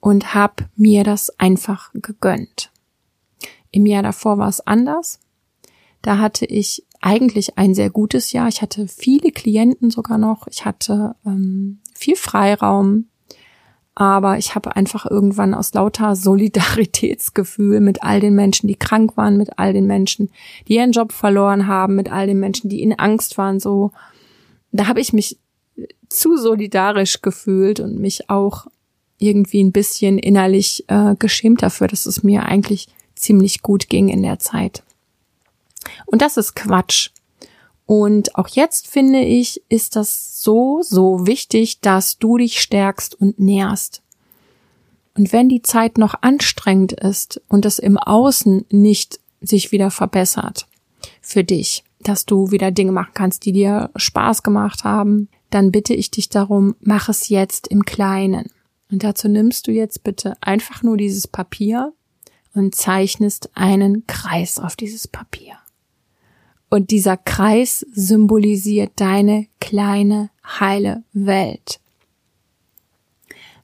und 0.01 0.35
hab 0.35 0.69
mir 0.77 1.05
das 1.05 1.31
einfach 1.39 1.91
gegönnt. 1.95 2.71
Im 3.71 3.87
Jahr 3.87 4.03
davor 4.03 4.39
war 4.39 4.49
es 4.49 4.67
anders. 4.67 5.21
Da 6.03 6.19
hatte 6.19 6.47
ich 6.47 6.85
eigentlich 7.01 7.57
ein 7.59 7.75
sehr 7.75 7.91
gutes 7.91 8.33
Jahr. 8.33 8.49
Ich 8.49 8.63
hatte 8.63 8.89
viele 8.89 9.31
Klienten 9.31 9.91
sogar 9.91 10.19
noch. 10.19 10.47
Ich 10.49 10.65
hatte 10.65 11.15
ähm, 11.25 11.81
viel 11.95 12.17
Freiraum. 12.17 13.07
Aber 14.01 14.39
ich 14.39 14.55
habe 14.55 14.77
einfach 14.77 15.05
irgendwann 15.05 15.53
aus 15.53 15.75
lauter 15.75 16.17
Solidaritätsgefühl 16.17 17.81
mit 17.81 18.03
all 18.03 18.19
den 18.19 18.35
Menschen, 18.35 18.67
die 18.67 18.75
krank 18.75 19.19
waren, 19.19 19.37
mit 19.37 19.59
all 19.59 19.75
den 19.75 19.87
Menschen, 19.87 20.31
die 20.67 20.77
ihren 20.77 20.93
Job 20.93 21.13
verloren 21.13 21.67
haben, 21.67 21.97
mit 21.97 22.11
all 22.11 22.27
den 22.27 22.41
Menschen, 22.41 22.71
die 22.71 22.81
in 22.81 22.99
Angst 22.99 23.37
waren, 23.37 23.61
so, 23.61 23.93
da 24.73 24.87
habe 24.87 25.01
ich 25.01 25.13
mich 25.13 25.37
zu 26.09 26.39
solidarisch 26.39 27.21
gefühlt 27.21 27.79
und 27.79 28.01
mich 28.01 28.31
auch 28.31 28.69
irgendwie 29.19 29.63
ein 29.63 29.71
bisschen 29.71 30.19
innerlich 30.19 30.85
äh, 30.89 31.15
geschämt 31.19 31.63
dafür, 31.63 31.87
dass 31.87 32.07
es 32.07 32.23
mir 32.23 32.47
eigentlich 32.47 32.89
ziemlich 33.17 33.61
gut 33.61 33.91
ging 33.91 34.09
in 34.09 34.23
der 34.23 34.39
Zeit. 34.39 34.83
Und 36.07 36.23
das 36.23 36.39
ist 36.39 36.57
Quatsch. 36.57 37.11
Und 37.91 38.37
auch 38.37 38.47
jetzt 38.47 38.87
finde 38.87 39.19
ich, 39.19 39.63
ist 39.69 39.97
das 39.97 40.41
so, 40.45 40.81
so 40.81 41.27
wichtig, 41.27 41.81
dass 41.81 42.19
du 42.19 42.37
dich 42.37 42.61
stärkst 42.61 43.17
und 43.17 43.41
nährst. 43.41 44.01
Und 45.17 45.33
wenn 45.33 45.49
die 45.49 45.63
Zeit 45.63 45.99
noch 45.99 46.15
anstrengend 46.21 46.93
ist 46.93 47.43
und 47.49 47.67
es 47.67 47.81
im 47.81 47.99
Außen 47.99 48.65
nicht 48.71 49.19
sich 49.41 49.73
wieder 49.73 49.91
verbessert 49.91 50.69
für 51.21 51.43
dich, 51.43 51.83
dass 51.99 52.27
du 52.27 52.53
wieder 52.53 52.71
Dinge 52.71 52.93
machen 52.93 53.11
kannst, 53.15 53.45
die 53.45 53.51
dir 53.51 53.91
Spaß 53.97 54.45
gemacht 54.45 54.85
haben, 54.85 55.29
dann 55.51 55.73
bitte 55.73 55.93
ich 55.93 56.13
dich 56.13 56.29
darum, 56.29 56.77
mach 56.79 57.09
es 57.09 57.29
jetzt 57.29 57.67
im 57.67 57.85
Kleinen. 57.85 58.53
Und 58.89 59.03
dazu 59.03 59.27
nimmst 59.27 59.67
du 59.67 59.73
jetzt 59.73 60.05
bitte 60.05 60.35
einfach 60.41 60.85
nur 60.85 60.97
dieses 60.97 61.27
Papier 61.27 61.93
und 62.55 62.73
zeichnest 62.73 63.51
einen 63.55 64.07
Kreis 64.07 64.61
auf 64.61 64.77
dieses 64.77 65.09
Papier. 65.09 65.60
Und 66.71 66.91
dieser 66.91 67.17
Kreis 67.17 67.85
symbolisiert 67.93 68.93
deine 68.97 69.49
kleine 69.61 70.31
heile 70.45 71.03
Welt. 71.13 71.81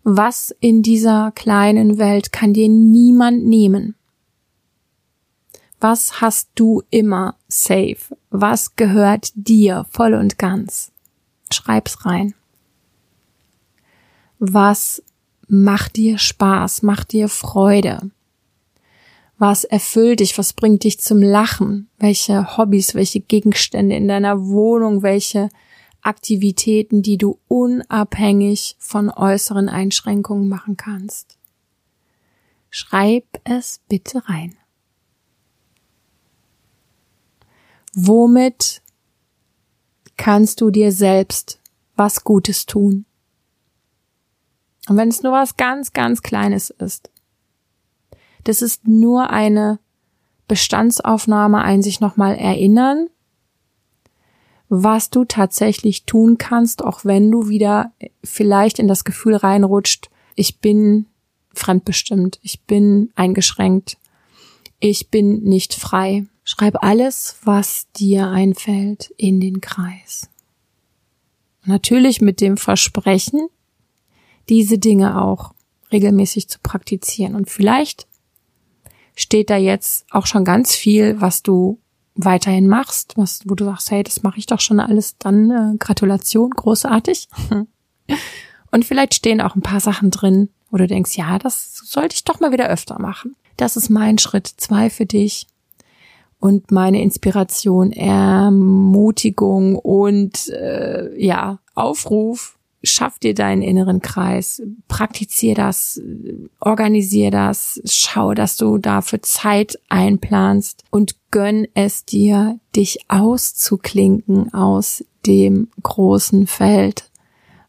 Was 0.02 0.54
in 0.60 0.82
dieser 0.82 1.32
kleinen 1.32 1.98
Welt 1.98 2.32
kann 2.32 2.52
dir 2.52 2.68
niemand 2.68 3.44
nehmen? 3.44 3.94
Was 5.80 6.20
hast 6.20 6.50
du 6.56 6.82
immer 6.90 7.36
safe? 7.48 8.16
Was 8.30 8.76
gehört 8.76 9.30
dir 9.34 9.86
voll 9.90 10.14
und 10.14 10.38
ganz? 10.38 10.90
Schreib's 11.52 12.04
rein. 12.04 12.34
Was 14.38 15.02
macht 15.48 15.96
dir 15.96 16.18
Spaß, 16.18 16.82
macht 16.82 17.12
dir 17.12 17.28
Freude? 17.28 18.10
Was 19.38 19.64
erfüllt 19.64 20.20
dich? 20.20 20.38
Was 20.38 20.54
bringt 20.54 20.84
dich 20.84 20.98
zum 20.98 21.20
Lachen? 21.22 21.90
Welche 21.98 22.56
Hobbys, 22.56 22.94
welche 22.94 23.20
Gegenstände 23.20 23.94
in 23.94 24.08
deiner 24.08 24.46
Wohnung, 24.46 25.02
welche 25.02 25.50
Aktivitäten, 26.00 27.02
die 27.02 27.18
du 27.18 27.38
unabhängig 27.48 28.76
von 28.78 29.10
äußeren 29.10 29.68
Einschränkungen 29.68 30.48
machen 30.48 30.76
kannst? 30.76 31.36
Schreib 32.70 33.24
es 33.44 33.80
bitte 33.88 34.26
rein. 34.28 34.56
Womit 37.94 38.82
kannst 40.16 40.60
du 40.60 40.70
dir 40.70 40.92
selbst 40.92 41.60
was 41.94 42.24
Gutes 42.24 42.66
tun? 42.66 43.04
Und 44.88 44.96
wenn 44.96 45.08
es 45.08 45.22
nur 45.22 45.32
was 45.32 45.56
ganz, 45.56 45.92
ganz 45.92 46.22
Kleines 46.22 46.70
ist. 46.70 47.10
Das 48.46 48.62
ist 48.62 48.86
nur 48.86 49.30
eine 49.30 49.80
Bestandsaufnahme, 50.46 51.62
ein 51.62 51.82
sich 51.82 51.98
nochmal 51.98 52.36
erinnern, 52.36 53.08
was 54.68 55.10
du 55.10 55.24
tatsächlich 55.24 56.04
tun 56.04 56.38
kannst, 56.38 56.84
auch 56.84 57.04
wenn 57.04 57.32
du 57.32 57.48
wieder 57.48 57.92
vielleicht 58.22 58.78
in 58.78 58.86
das 58.86 59.04
Gefühl 59.04 59.34
reinrutscht, 59.34 60.10
ich 60.36 60.60
bin 60.60 61.06
fremdbestimmt, 61.54 62.38
ich 62.42 62.62
bin 62.62 63.10
eingeschränkt, 63.16 63.98
ich 64.78 65.10
bin 65.10 65.42
nicht 65.42 65.74
frei. 65.74 66.26
Schreib 66.44 66.84
alles, 66.84 67.38
was 67.42 67.88
dir 67.96 68.28
einfällt, 68.28 69.12
in 69.16 69.40
den 69.40 69.60
Kreis. 69.60 70.30
Natürlich 71.64 72.20
mit 72.20 72.40
dem 72.40 72.56
Versprechen, 72.56 73.48
diese 74.48 74.78
Dinge 74.78 75.20
auch 75.20 75.52
regelmäßig 75.90 76.48
zu 76.48 76.60
praktizieren. 76.60 77.34
Und 77.34 77.50
vielleicht 77.50 78.06
steht 79.16 79.50
da 79.50 79.56
jetzt 79.56 80.06
auch 80.10 80.26
schon 80.26 80.44
ganz 80.44 80.74
viel, 80.74 81.20
was 81.20 81.42
du 81.42 81.80
weiterhin 82.14 82.68
machst, 82.68 83.14
was, 83.16 83.40
wo 83.46 83.54
du 83.54 83.64
sagst, 83.64 83.90
hey, 83.90 84.02
das 84.02 84.22
mache 84.22 84.38
ich 84.38 84.46
doch 84.46 84.60
schon 84.60 84.78
alles, 84.78 85.16
dann 85.18 85.50
äh, 85.50 85.76
Gratulation, 85.78 86.50
großartig. 86.50 87.28
Und 88.70 88.84
vielleicht 88.84 89.14
stehen 89.14 89.40
auch 89.40 89.56
ein 89.56 89.62
paar 89.62 89.80
Sachen 89.80 90.10
drin, 90.10 90.50
wo 90.70 90.76
du 90.76 90.86
denkst, 90.86 91.16
ja, 91.16 91.38
das 91.38 91.76
sollte 91.76 92.14
ich 92.14 92.24
doch 92.24 92.40
mal 92.40 92.52
wieder 92.52 92.68
öfter 92.68 93.00
machen. 93.00 93.34
Das 93.56 93.76
ist 93.76 93.88
mein 93.88 94.18
Schritt 94.18 94.46
zwei 94.46 94.90
für 94.90 95.06
dich 95.06 95.46
und 96.38 96.70
meine 96.70 97.00
Inspiration, 97.00 97.92
Ermutigung 97.92 99.76
und 99.76 100.48
äh, 100.48 101.18
ja, 101.18 101.60
Aufruf 101.74 102.55
schaff 102.86 103.18
dir 103.18 103.34
deinen 103.34 103.62
inneren 103.62 104.00
Kreis, 104.00 104.62
praktizier 104.88 105.54
das, 105.54 106.00
organisier 106.60 107.30
das, 107.30 107.80
schau, 107.84 108.34
dass 108.34 108.56
du 108.56 108.78
dafür 108.78 109.22
Zeit 109.22 109.78
einplanst 109.88 110.84
und 110.90 111.16
gönn 111.30 111.66
es 111.74 112.04
dir, 112.04 112.58
dich 112.74 112.98
auszuklinken 113.08 114.52
aus 114.54 115.04
dem 115.26 115.68
großen 115.82 116.46
Feld 116.46 117.10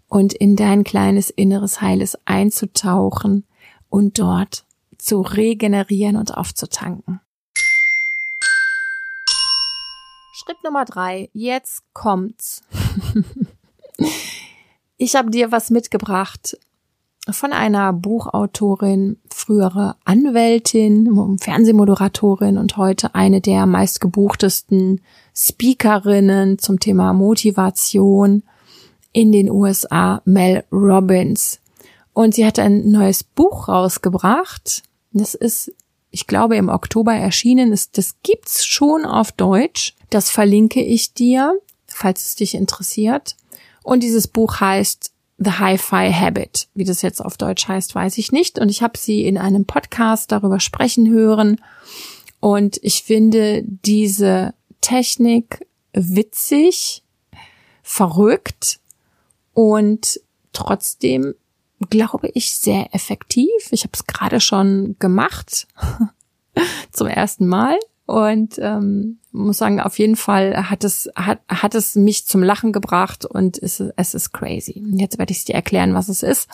und 0.08 0.34
in 0.34 0.56
dein 0.56 0.84
kleines 0.84 1.30
inneres 1.30 1.82
Heiles 1.82 2.18
einzutauchen 2.26 3.46
und 3.90 4.20
dort 4.20 4.66
zu 4.98 5.22
regenerieren 5.22 6.16
und 6.16 6.36
aufzutanken. 6.36 7.22
Schritt 10.34 10.64
Nummer 10.64 10.86
drei. 10.86 11.30
Jetzt 11.34 11.84
kommt's. 11.94 12.62
Ich 15.00 15.16
habe 15.16 15.30
dir 15.30 15.52
was 15.52 15.70
mitgebracht 15.70 16.58
von 17.30 17.54
einer 17.54 17.94
Buchautorin, 17.94 19.18
frühere 19.32 19.96
Anwältin, 20.06 21.38
Fernsehmoderatorin 21.40 22.58
und 22.58 22.78
heute 22.78 23.14
eine 23.14 23.40
der 23.40 23.68
meistgebuchtesten 23.68 25.02
Speakerinnen 25.36 26.58
zum 26.58 26.80
Thema 26.80 27.14
Motivation 27.14 28.42
in 29.14 29.32
den 29.32 29.52
USA, 29.52 30.24
Mel 30.26 30.64
Robbins. 30.72 31.60
Und 32.14 32.34
sie 32.34 32.46
hat 32.46 32.58
ein 32.58 32.90
neues 32.90 33.24
Buch 33.24 33.68
rausgebracht. 33.68 34.82
Das 35.12 35.36
ist, 35.36 35.72
ich 36.10 36.26
glaube, 36.26 36.56
im 36.56 36.70
Oktober 36.70 37.14
erschienen. 37.14 37.70
Das 37.70 38.16
gibt's 38.24 38.66
schon 38.66 39.06
auf 39.06 39.32
Deutsch. 39.32 39.96
Das 40.10 40.32
verlinke 40.32 40.82
ich 40.82 41.14
dir, 41.14 41.60
falls 41.86 42.30
es 42.30 42.36
dich 42.36 42.56
interessiert. 42.56 43.36
Und 43.88 44.04
dieses 44.04 44.28
Buch 44.28 44.60
heißt 44.60 45.14
The 45.38 45.52
Hi-Fi 45.52 46.12
Habit. 46.12 46.68
Wie 46.74 46.84
das 46.84 47.02
jetzt 47.02 47.24
auf 47.24 47.38
Deutsch 47.38 47.70
heißt, 47.70 47.96
weiß 47.96 48.18
ich 48.18 48.34
nicht. 48.34 48.60
Und 48.60 48.68
ich 48.68 48.84
habe 48.84 48.98
sie 48.98 49.26
in 49.26 49.38
einem 49.38 49.64
Podcast 49.64 50.34
darüber 50.34 50.60
sprechen 50.60 51.10
hören. 51.10 51.62
Und 52.42 52.80
ich 52.84 53.04
finde 53.04 53.64
diese 53.64 54.54
Technik 54.82 55.66
witzig, 55.94 57.02
verrückt 57.82 58.82
und 59.54 60.20
trotzdem 60.52 61.36
glaube 61.90 62.30
ich 62.34 62.56
sehr 62.56 62.94
effektiv. 62.94 63.48
Ich 63.72 63.84
habe 63.84 63.94
es 63.94 64.06
gerade 64.06 64.42
schon 64.42 64.98
gemacht 65.00 65.66
zum 66.92 67.08
ersten 67.08 67.48
Mal 67.48 67.80
und 68.08 68.58
ähm, 68.60 69.20
muss 69.34 69.58
sagen, 69.58 69.82
auf 69.82 70.00
jeden 70.00 70.16
Fall 70.16 70.70
hat 70.70 70.86
es, 70.86 71.12
hat, 71.16 71.42
hat 71.50 71.76
es 71.76 71.96
mich 71.96 72.26
zum 72.26 72.42
Lachen 72.42 72.72
gebracht 72.72 73.26
und 73.26 73.62
es, 73.62 73.84
es 73.98 74.14
ist 74.14 74.32
crazy. 74.32 74.82
Jetzt 74.94 75.20
werde 75.20 75.34
ich 75.34 75.44
dir 75.44 75.56
erklären, 75.56 75.94
was 75.94 76.08
es 76.08 76.24
ist. 76.24 76.50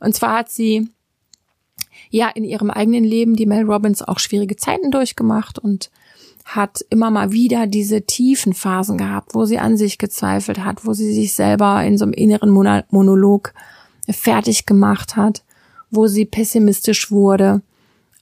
Und 0.00 0.14
zwar 0.14 0.36
hat 0.36 0.50
sie 0.50 0.90
ja 2.10 2.28
in 2.28 2.44
ihrem 2.44 2.70
eigenen 2.70 3.02
Leben 3.02 3.34
die 3.34 3.46
Mel 3.46 3.64
Robbins 3.64 4.02
auch 4.02 4.18
schwierige 4.18 4.56
Zeiten 4.56 4.90
durchgemacht 4.90 5.58
und 5.58 5.90
hat 6.44 6.84
immer 6.90 7.10
mal 7.10 7.32
wieder 7.32 7.66
diese 7.66 8.02
tiefen 8.02 8.52
Phasen 8.52 8.98
gehabt, 8.98 9.34
wo 9.34 9.46
sie 9.46 9.58
an 9.58 9.78
sich 9.78 9.96
gezweifelt 9.96 10.62
hat, 10.62 10.84
wo 10.84 10.92
sie 10.92 11.14
sich 11.14 11.32
selber 11.32 11.82
in 11.82 11.96
so 11.96 12.04
einem 12.04 12.12
inneren 12.12 12.50
Monolog 12.50 13.54
fertig 14.10 14.66
gemacht 14.66 15.16
hat, 15.16 15.44
wo 15.90 16.08
sie 16.08 16.26
pessimistisch 16.26 17.10
wurde. 17.10 17.62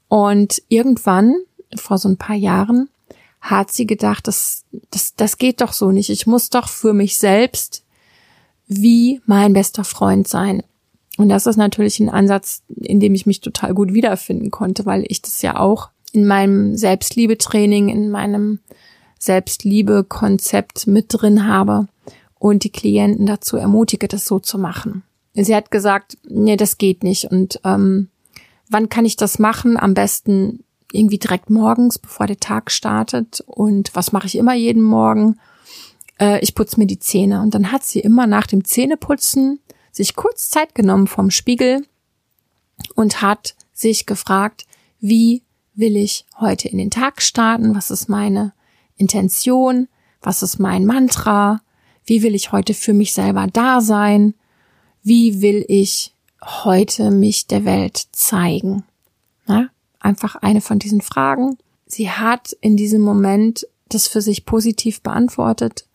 Und 0.07 0.62
irgendwann 0.68 1.35
vor 1.77 1.99
so 1.99 2.09
ein 2.09 2.17
paar 2.17 2.37
Jahren, 2.37 2.89
hat 3.41 3.73
sie 3.73 3.87
gedacht, 3.87 4.29
das, 4.29 4.65
das, 4.91 5.15
das 5.17 5.37
geht 5.37 5.61
doch 5.61 5.73
so 5.73 5.91
nicht. 5.91 6.11
Ich 6.11 6.27
muss 6.27 6.49
doch 6.51 6.69
für 6.69 6.93
mich 6.93 7.19
selbst 7.19 7.85
wie 8.69 9.21
mein 9.27 9.53
bester 9.53 9.85
Freund 9.85 10.29
sein. 10.29 10.63
Und 11.19 11.29
das 11.29 11.47
ist 11.47 11.57
natürlich 11.57 12.01
ein 12.01 12.09
Ansatz, 12.09 12.63
in 12.69 13.01
dem 13.01 13.15
ich 13.15 13.27
mich 13.27 13.41
total 13.41 13.75
gut 13.75 13.93
wiederfinden 13.93 14.51
konnte, 14.51 14.87
weil 14.87 15.05
ich 15.09 15.21
das 15.21 15.43
ja 15.43 15.59
auch 15.59 15.91
in 16.13 16.27
meinem 16.27 16.77
Selbstliebetraining, 16.77 17.89
in 17.89 18.11
meinem 18.11 18.61
Selbstliebe-Konzept 19.19 20.87
mit 20.87 21.07
drin 21.09 21.47
habe 21.47 21.89
und 22.39 22.65
die 22.65 22.73
Klienten 22.73 23.27
dazu 23.27 23.57
ermutige, 23.57 24.09
das 24.09 24.25
so 24.25 24.39
zu 24.39 24.59
machen. 24.59 25.03
Sie 25.35 25.55
hat 25.55 25.71
gesagt, 25.71 26.19
nee, 26.29 26.57
das 26.57 26.79
geht 26.79 27.03
nicht. 27.03 27.27
Und 27.31 27.61
ähm, 27.65 28.09
wann 28.69 28.89
kann 28.89 29.05
ich 29.05 29.17
das 29.17 29.39
machen? 29.39 29.77
Am 29.77 29.95
besten 29.95 30.65
irgendwie 30.94 31.18
direkt 31.18 31.50
morgens, 31.50 31.98
bevor 31.98 32.26
der 32.26 32.38
Tag 32.38 32.70
startet. 32.70 33.42
Und 33.46 33.94
was 33.94 34.12
mache 34.12 34.26
ich 34.26 34.37
immer 34.37 34.55
jeden 34.55 34.83
Morgen? 34.83 35.38
Äh, 36.18 36.40
ich 36.40 36.55
putze 36.55 36.78
mir 36.78 36.87
die 36.87 36.98
Zähne. 36.98 37.40
Und 37.40 37.55
dann 37.55 37.72
hat 37.72 37.85
sie 37.85 38.00
immer 38.00 38.26
nach 38.26 38.46
dem 38.46 38.64
Zähneputzen 38.64 39.61
sich 39.90 40.16
kurz 40.16 40.48
Zeit 40.48 40.74
genommen 40.74 41.07
vom 41.07 41.31
Spiegel 41.31 41.87
und 42.94 43.22
hat 43.22 43.55
sich 43.72 44.07
gefragt, 44.07 44.66
wie 45.00 45.42
will 45.74 45.96
ich 45.96 46.26
heute 46.38 46.68
in 46.68 46.78
den 46.78 46.90
Tag 46.90 47.22
starten? 47.22 47.74
Was 47.74 47.90
ist 47.90 48.09
meine 48.09 48.52
Intention? 48.96 49.88
Was 50.20 50.42
ist 50.42 50.59
mein 50.59 50.87
Mantra? 50.87 51.61
Wie 52.05 52.22
will 52.22 52.35
ich 52.35 52.52
heute 52.52 52.74
für 52.74 52.92
mich 52.92 53.12
selber 53.12 53.46
da 53.52 53.81
sein? 53.81 54.35
Wie 55.02 55.42
will 55.42 55.64
ich 55.68 56.14
heute 56.42 57.11
mich 57.11 57.46
der 57.46 57.64
Welt 57.64 58.07
zeigen? 58.12 58.85
Na, 59.46 59.70
einfach 60.05 60.37
eine 60.37 60.61
von 60.61 60.79
diesen 60.79 61.01
Fragen. 61.01 61.59
Sie 61.87 62.11
hat 62.11 62.53
in 62.61 62.77
diesem 62.77 63.01
Moment 63.01 63.67
das 63.88 64.07
für 64.09 64.21
sich 64.21 64.45
positiv 64.45 65.03
beantwortet 65.03 65.87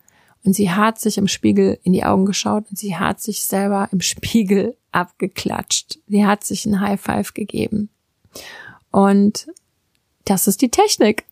und 0.44 0.54
sie 0.54 0.70
hat 0.70 0.98
sich 1.00 1.18
im 1.18 1.28
Spiegel 1.28 1.78
in 1.82 1.92
die 1.92 2.04
Augen 2.04 2.26
geschaut 2.26 2.64
und 2.70 2.78
sie 2.78 2.96
hat 2.96 3.20
sich 3.20 3.44
selber 3.44 3.88
im 3.92 4.00
Spiegel 4.02 4.76
abgeklatscht. 4.92 5.98
Sie 6.08 6.24
hat 6.24 6.44
sich 6.44 6.66
ein 6.66 6.80
High 6.80 7.00
Five 7.00 7.34
gegeben. 7.34 7.90
Und 8.90 9.48
das 10.24 10.46
ist 10.46 10.62
die 10.62 10.70
Technik. 10.70 11.24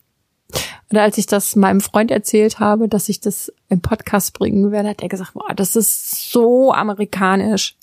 Und 0.91 0.99
als 0.99 1.19
ich 1.19 1.27
das 1.27 1.57
meinem 1.57 1.81
Freund 1.81 2.11
erzählt 2.11 2.61
habe, 2.61 2.89
dass 2.89 3.09
ich 3.09 3.21
das 3.21 3.53
im 3.69 3.81
Podcast 3.81 4.35
bringen 4.35 4.71
werde, 4.71 4.91
hat 4.91 5.03
er 5.03 5.09
gesagt, 5.09 5.35
boah, 5.35 5.55
das 5.55 5.75
ist 5.75 6.31
so 6.31 6.73
amerikanisch. 6.73 7.77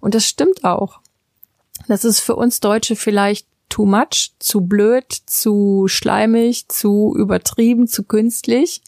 Und 0.00 0.14
das 0.14 0.24
stimmt 0.24 0.64
auch. 0.64 1.00
Das 1.88 2.04
ist 2.04 2.20
für 2.20 2.36
uns 2.36 2.60
Deutsche 2.60 2.96
vielleicht 2.96 3.46
too 3.68 3.84
much, 3.84 4.32
zu 4.38 4.62
blöd, 4.62 5.06
zu 5.26 5.86
schleimig, 5.88 6.68
zu 6.68 7.14
übertrieben, 7.16 7.86
zu 7.86 8.04
künstlich. 8.04 8.82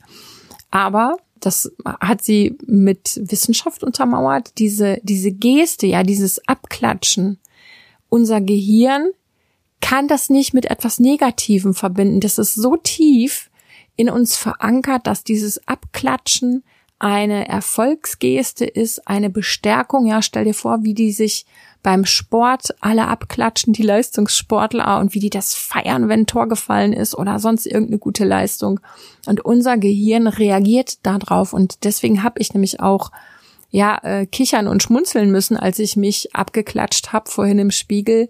Aber 0.71 1.17
das 1.41 1.73
hat 2.01 2.23
sie 2.23 2.57
mit 2.67 3.21
Wissenschaft 3.23 3.83
untermauert, 3.83 4.59
diese, 4.59 4.99
diese 5.03 5.33
Geste, 5.33 5.87
ja, 5.87 6.03
dieses 6.03 6.47
Abklatschen. 6.47 7.39
Unser 8.09 8.41
Gehirn 8.41 9.11
kann 9.81 10.09
das 10.09 10.29
nicht 10.29 10.53
mit 10.53 10.67
etwas 10.67 10.99
Negativem 10.99 11.75
verbinden. 11.75 12.21
Das 12.21 12.39
ist 12.39 12.55
so 12.55 12.77
tief 12.77 13.51
in 13.97 14.11
uns 14.11 14.37
verankert, 14.37 15.07
dass 15.07 15.25
dieses 15.25 15.67
Abklatschen 15.67 16.63
eine 16.99 17.49
Erfolgsgeste 17.49 18.67
ist, 18.67 19.09
eine 19.09 19.31
Bestärkung. 19.31 20.07
Ja, 20.07 20.21
stell 20.21 20.45
dir 20.45 20.55
vor, 20.55 20.83
wie 20.83 20.95
die 20.95 21.13
sich 21.13 21.47
beim 21.83 22.05
Sport 22.05 22.75
alle 22.81 23.09
abklatschen, 23.09 23.73
die 23.73 23.83
Leistungssportler 23.83 24.99
und 25.01 25.15
wie 25.15 25.21
die 25.21 25.31
das 25.31 25.55
feiern, 25.55 26.09
wenn 26.09 26.21
ein 26.21 26.27
Tor 26.27 26.49
gefallen 26.49 26.93
ist 26.93 27.17
oder 27.17 27.39
sonst 27.39 27.67
irgendeine 27.67 27.99
gute 27.99 28.25
Leistung. 28.25 28.81
Und 29.27 29.45
unser 29.45 29.79
Gehirn 29.79 30.27
reagiert 30.27 31.05
darauf 31.07 31.53
und 31.53 31.85
deswegen 31.85 32.23
habe 32.23 32.41
ich 32.41 32.53
nämlich 32.53 32.81
auch 32.81 33.11
ja 33.71 33.99
äh, 34.03 34.27
kichern 34.27 34.67
und 34.67 34.83
schmunzeln 34.83 35.31
müssen, 35.31 35.57
als 35.57 35.79
ich 35.79 35.97
mich 35.97 36.35
abgeklatscht 36.35 37.13
habe 37.13 37.31
vorhin 37.31 37.59
im 37.59 37.71
Spiegel, 37.71 38.29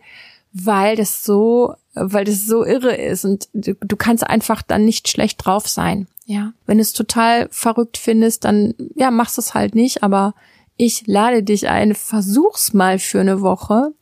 weil 0.53 0.97
das 0.97 1.25
so, 1.25 1.75
weil 1.95 2.25
das 2.25 2.47
so 2.47 2.65
irre 2.65 2.95
ist 2.95 3.25
und 3.25 3.49
du, 3.53 3.75
du 3.75 3.97
kannst 3.97 4.25
einfach 4.25 4.63
dann 4.63 4.85
nicht 4.85 5.09
schlecht 5.09 5.45
drauf 5.45 5.67
sein. 5.67 6.07
Ja, 6.27 6.53
wenn 6.67 6.79
du 6.79 6.83
es 6.83 6.93
total 6.93 7.49
verrückt 7.51 7.99
findest, 7.99 8.45
dann 8.45 8.75
ja 8.95 9.11
machst 9.11 9.37
es 9.39 9.55
halt 9.55 9.75
nicht. 9.75 10.05
Aber 10.05 10.35
ich 10.81 11.07
lade 11.07 11.43
dich 11.43 11.69
ein, 11.69 11.95
versuch's 11.95 12.73
mal 12.73 12.99
für 12.99 13.21
eine 13.21 13.43
Woche 13.43 13.93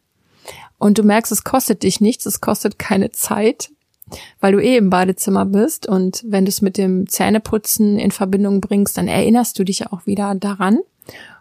und 0.79 0.99
du 0.99 1.03
merkst, 1.03 1.33
es 1.33 1.43
kostet 1.43 1.83
dich 1.83 2.01
nichts, 2.01 2.25
es 2.25 2.41
kostet 2.41 2.79
keine 2.79 3.11
Zeit, 3.11 3.71
weil 4.41 4.53
du 4.53 4.62
eh 4.62 4.77
im 4.77 4.88
Badezimmer 4.88 5.45
bist 5.45 5.88
und 5.88 6.23
wenn 6.25 6.45
du 6.45 6.51
es 6.51 6.62
mit 6.62 6.79
dem 6.79 7.09
Zähneputzen 7.09 7.99
in 7.99 8.12
Verbindung 8.12 8.61
bringst, 8.61 8.97
dann 8.97 9.09
erinnerst 9.09 9.59
du 9.59 9.64
dich 9.64 9.88
auch 9.88 10.07
wieder 10.07 10.37
daran 10.37 10.79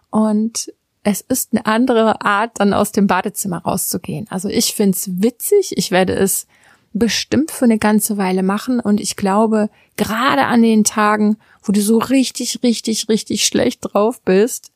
und 0.10 0.73
es 1.04 1.21
ist 1.21 1.54
eine 1.54 1.67
andere 1.67 2.21
Art, 2.21 2.60
dann 2.60 2.73
aus 2.73 2.91
dem 2.91 3.06
Badezimmer 3.06 3.60
rauszugehen. 3.60 4.26
Also 4.30 4.50
ich 4.50 4.73
find's 4.73 5.10
witzig. 5.21 5.78
Ich 5.78 5.89
werde 5.89 6.13
es 6.13 6.47
bestimmt 6.91 7.52
für 7.52 7.63
eine 7.63 7.78
ganze 7.78 8.17
Weile 8.17 8.43
machen 8.43 8.82
und 8.82 9.00
ich 9.00 9.15
glaube, 9.15 9.69
gerade 9.95 10.45
an 10.45 10.62
den 10.63 10.84
Tagen, 10.84 11.38
wo 11.63 11.71
du 11.71 11.82
so 11.82 12.00
richtig, 12.00 12.60
richtig, 12.62 13.08
richtig 13.08 13.45
schlecht 13.45 13.80
drauf 13.84 14.19
bist, 14.21 14.73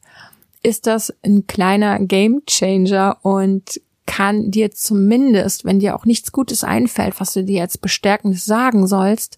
ist 0.63 0.87
das 0.87 1.13
ein 1.23 1.47
kleiner 1.47 1.99
Game 1.99 2.43
Changer 2.45 3.17
und 3.23 3.81
kann 4.05 4.51
dir 4.51 4.71
zumindest, 4.71 5.63
wenn 5.63 5.79
dir 5.79 5.95
auch 5.95 6.05
nichts 6.05 6.31
Gutes 6.31 6.63
einfällt, 6.63 7.19
was 7.19 7.33
du 7.33 7.43
dir 7.43 7.59
jetzt 7.59 7.81
bestärkend 7.81 8.37
sagen 8.39 8.85
sollst, 8.87 9.37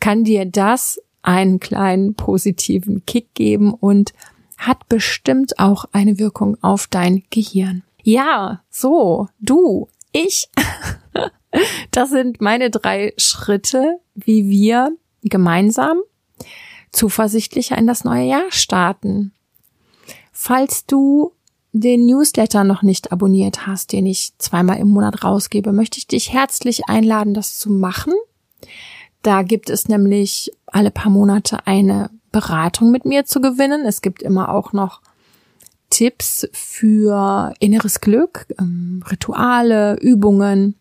kann 0.00 0.24
dir 0.24 0.44
das 0.44 1.00
einen 1.22 1.60
kleinen 1.60 2.14
positiven 2.14 3.04
Kick 3.06 3.34
geben 3.34 3.74
und 3.74 4.12
hat 4.58 4.88
bestimmt 4.88 5.58
auch 5.58 5.86
eine 5.92 6.18
Wirkung 6.18 6.56
auf 6.62 6.86
dein 6.86 7.24
Gehirn. 7.30 7.82
Ja, 8.02 8.62
so, 8.70 9.28
du, 9.40 9.88
ich. 10.12 10.48
das 11.90 12.10
sind 12.10 12.40
meine 12.40 12.70
drei 12.70 13.12
Schritte, 13.16 13.98
wie 14.14 14.48
wir 14.48 14.96
gemeinsam 15.22 15.98
zuversichtlicher 16.92 17.76
in 17.78 17.86
das 17.86 18.04
neue 18.04 18.26
Jahr 18.28 18.50
starten. 18.50 19.32
Falls 20.44 20.86
du 20.86 21.34
den 21.70 22.04
Newsletter 22.04 22.64
noch 22.64 22.82
nicht 22.82 23.12
abonniert 23.12 23.68
hast, 23.68 23.92
den 23.92 24.06
ich 24.06 24.32
zweimal 24.38 24.78
im 24.78 24.88
Monat 24.88 25.22
rausgebe, 25.22 25.70
möchte 25.70 25.98
ich 25.98 26.08
dich 26.08 26.32
herzlich 26.32 26.88
einladen, 26.88 27.32
das 27.32 27.60
zu 27.60 27.70
machen. 27.70 28.12
Da 29.22 29.42
gibt 29.42 29.70
es 29.70 29.86
nämlich 29.86 30.50
alle 30.66 30.90
paar 30.90 31.12
Monate 31.12 31.68
eine 31.68 32.10
Beratung 32.32 32.90
mit 32.90 33.04
mir 33.04 33.24
zu 33.24 33.40
gewinnen. 33.40 33.84
Es 33.86 34.02
gibt 34.02 34.20
immer 34.20 34.52
auch 34.52 34.72
noch 34.72 35.00
Tipps 35.90 36.48
für 36.52 37.54
inneres 37.60 38.00
Glück, 38.00 38.48
ähm, 38.58 39.04
Rituale, 39.08 39.96
Übungen 40.00 40.74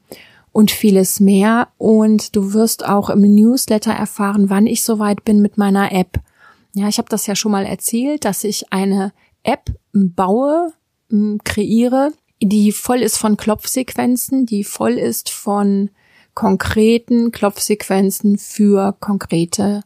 und 0.52 0.72
vieles 0.72 1.20
mehr. 1.20 1.68
Und 1.78 2.36
du 2.36 2.54
wirst 2.54 2.84
auch 2.84 3.12
im 3.12 3.22
Newsletter 3.22 3.94
erfahren, 3.94 4.50
wann 4.50 4.66
ich 4.66 4.84
soweit 4.84 5.24
bin 5.24 5.40
mit 5.40 5.60
meiner 5.60 5.92
App. 5.92 6.20
Ja, 6.74 6.88
ich 6.88 6.98
habe 6.98 7.10
das 7.10 7.28
ja 7.28 7.36
schon 7.36 7.52
mal 7.52 7.68
erzählt, 7.68 8.26
dass 8.26 8.44
ich 8.44 8.74
eine 8.74 9.14
App 9.44 9.72
baue, 9.94 10.74
kreiere, 11.44 12.12
die 12.42 12.72
voll 12.72 13.02
ist 13.02 13.18
von 13.18 13.38
Klopfsequenzen, 13.38 14.46
die 14.46 14.64
voll 14.64 14.94
ist 14.94 15.30
von 15.30 15.90
konkreten 16.34 17.32
Klopfsequenzen 17.32 18.38
für 18.38 18.96
konkrete 19.00 19.84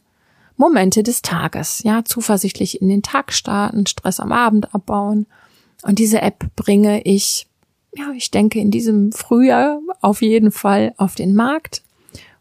Momente 0.56 1.02
des 1.02 1.22
Tages. 1.22 1.82
Ja, 1.82 2.04
zuversichtlich 2.04 2.80
in 2.80 2.88
den 2.88 3.02
Tag 3.02 3.32
starten, 3.32 3.86
Stress 3.86 4.20
am 4.20 4.32
Abend 4.32 4.74
abbauen. 4.74 5.26
Und 5.82 5.98
diese 5.98 6.22
App 6.22 6.46
bringe 6.56 7.02
ich, 7.02 7.46
ja, 7.94 8.12
ich 8.16 8.30
denke 8.30 8.58
in 8.58 8.70
diesem 8.70 9.12
Frühjahr 9.12 9.80
auf 10.00 10.22
jeden 10.22 10.50
Fall 10.50 10.94
auf 10.96 11.14
den 11.14 11.34
Markt. 11.34 11.82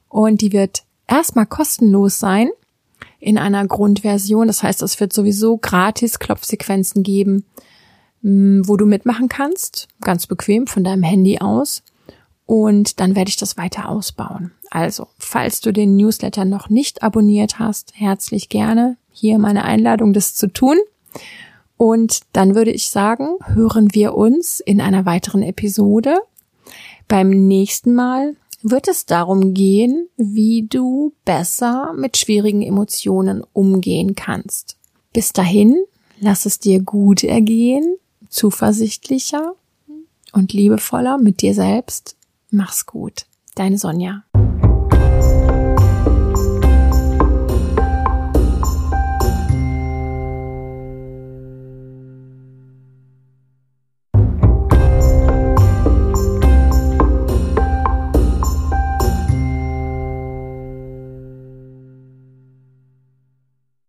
Und 0.08 0.42
die 0.42 0.54
wird 0.54 0.84
erstmal 1.08 1.46
kostenlos 1.46 2.20
sein 2.20 2.50
in 3.26 3.40
einer 3.40 3.66
Grundversion. 3.66 4.46
Das 4.46 4.62
heißt, 4.62 4.84
es 4.84 5.00
wird 5.00 5.12
sowieso 5.12 5.58
gratis 5.58 6.20
Klopfsequenzen 6.20 7.02
geben, 7.02 7.44
wo 8.22 8.78
du 8.78 8.86
mitmachen 8.86 9.30
kannst, 9.30 9.88
ganz 10.02 10.28
bequem 10.28 10.68
von 10.68 10.84
deinem 10.84 11.02
Handy 11.02 11.40
aus. 11.40 11.82
Und 12.46 13.00
dann 13.00 13.16
werde 13.16 13.30
ich 13.30 13.38
das 13.38 13.58
weiter 13.58 13.90
ausbauen. 13.90 14.52
Also, 14.70 15.08
falls 15.18 15.60
du 15.62 15.74
den 15.74 15.96
Newsletter 15.96 16.46
noch 16.46 16.70
nicht 16.70 17.02
abonniert 17.02 17.58
hast, 17.58 17.94
herzlich 17.96 18.50
gerne 18.50 18.98
hier 19.12 19.40
meine 19.40 19.66
Einladung, 19.66 20.14
das 20.14 20.36
zu 20.36 20.54
tun. 20.54 20.78
Und 21.78 22.20
dann 22.34 22.54
würde 22.54 22.72
ich 22.72 22.92
sagen, 22.92 23.38
hören 23.46 23.96
wir 23.96 24.14
uns 24.14 24.60
in 24.60 24.82
einer 24.82 25.08
weiteren 25.08 25.42
Episode. 25.42 26.20
Beim 27.08 27.32
nächsten 27.32 27.96
Mal 27.96 28.36
wird 28.72 28.88
es 28.88 29.06
darum 29.06 29.54
gehen, 29.54 30.10
wie 30.18 30.68
du 30.68 31.14
besser 31.24 31.94
mit 31.96 32.18
schwierigen 32.18 32.62
Emotionen 32.62 33.44
umgehen 33.54 34.16
kannst. 34.16 34.78
Bis 35.14 35.34
dahin, 35.34 35.78
lass 36.20 36.46
es 36.46 36.60
dir 36.60 36.82
gut 36.82 37.24
ergehen, 37.24 37.98
zuversichtlicher 38.30 39.54
und 40.34 40.52
liebevoller 40.52 41.18
mit 41.18 41.42
dir 41.42 41.54
selbst 41.54 42.16
Mach's 42.56 42.86
gut. 42.86 43.26
Deine 43.56 43.78
Sonja. 43.78 44.24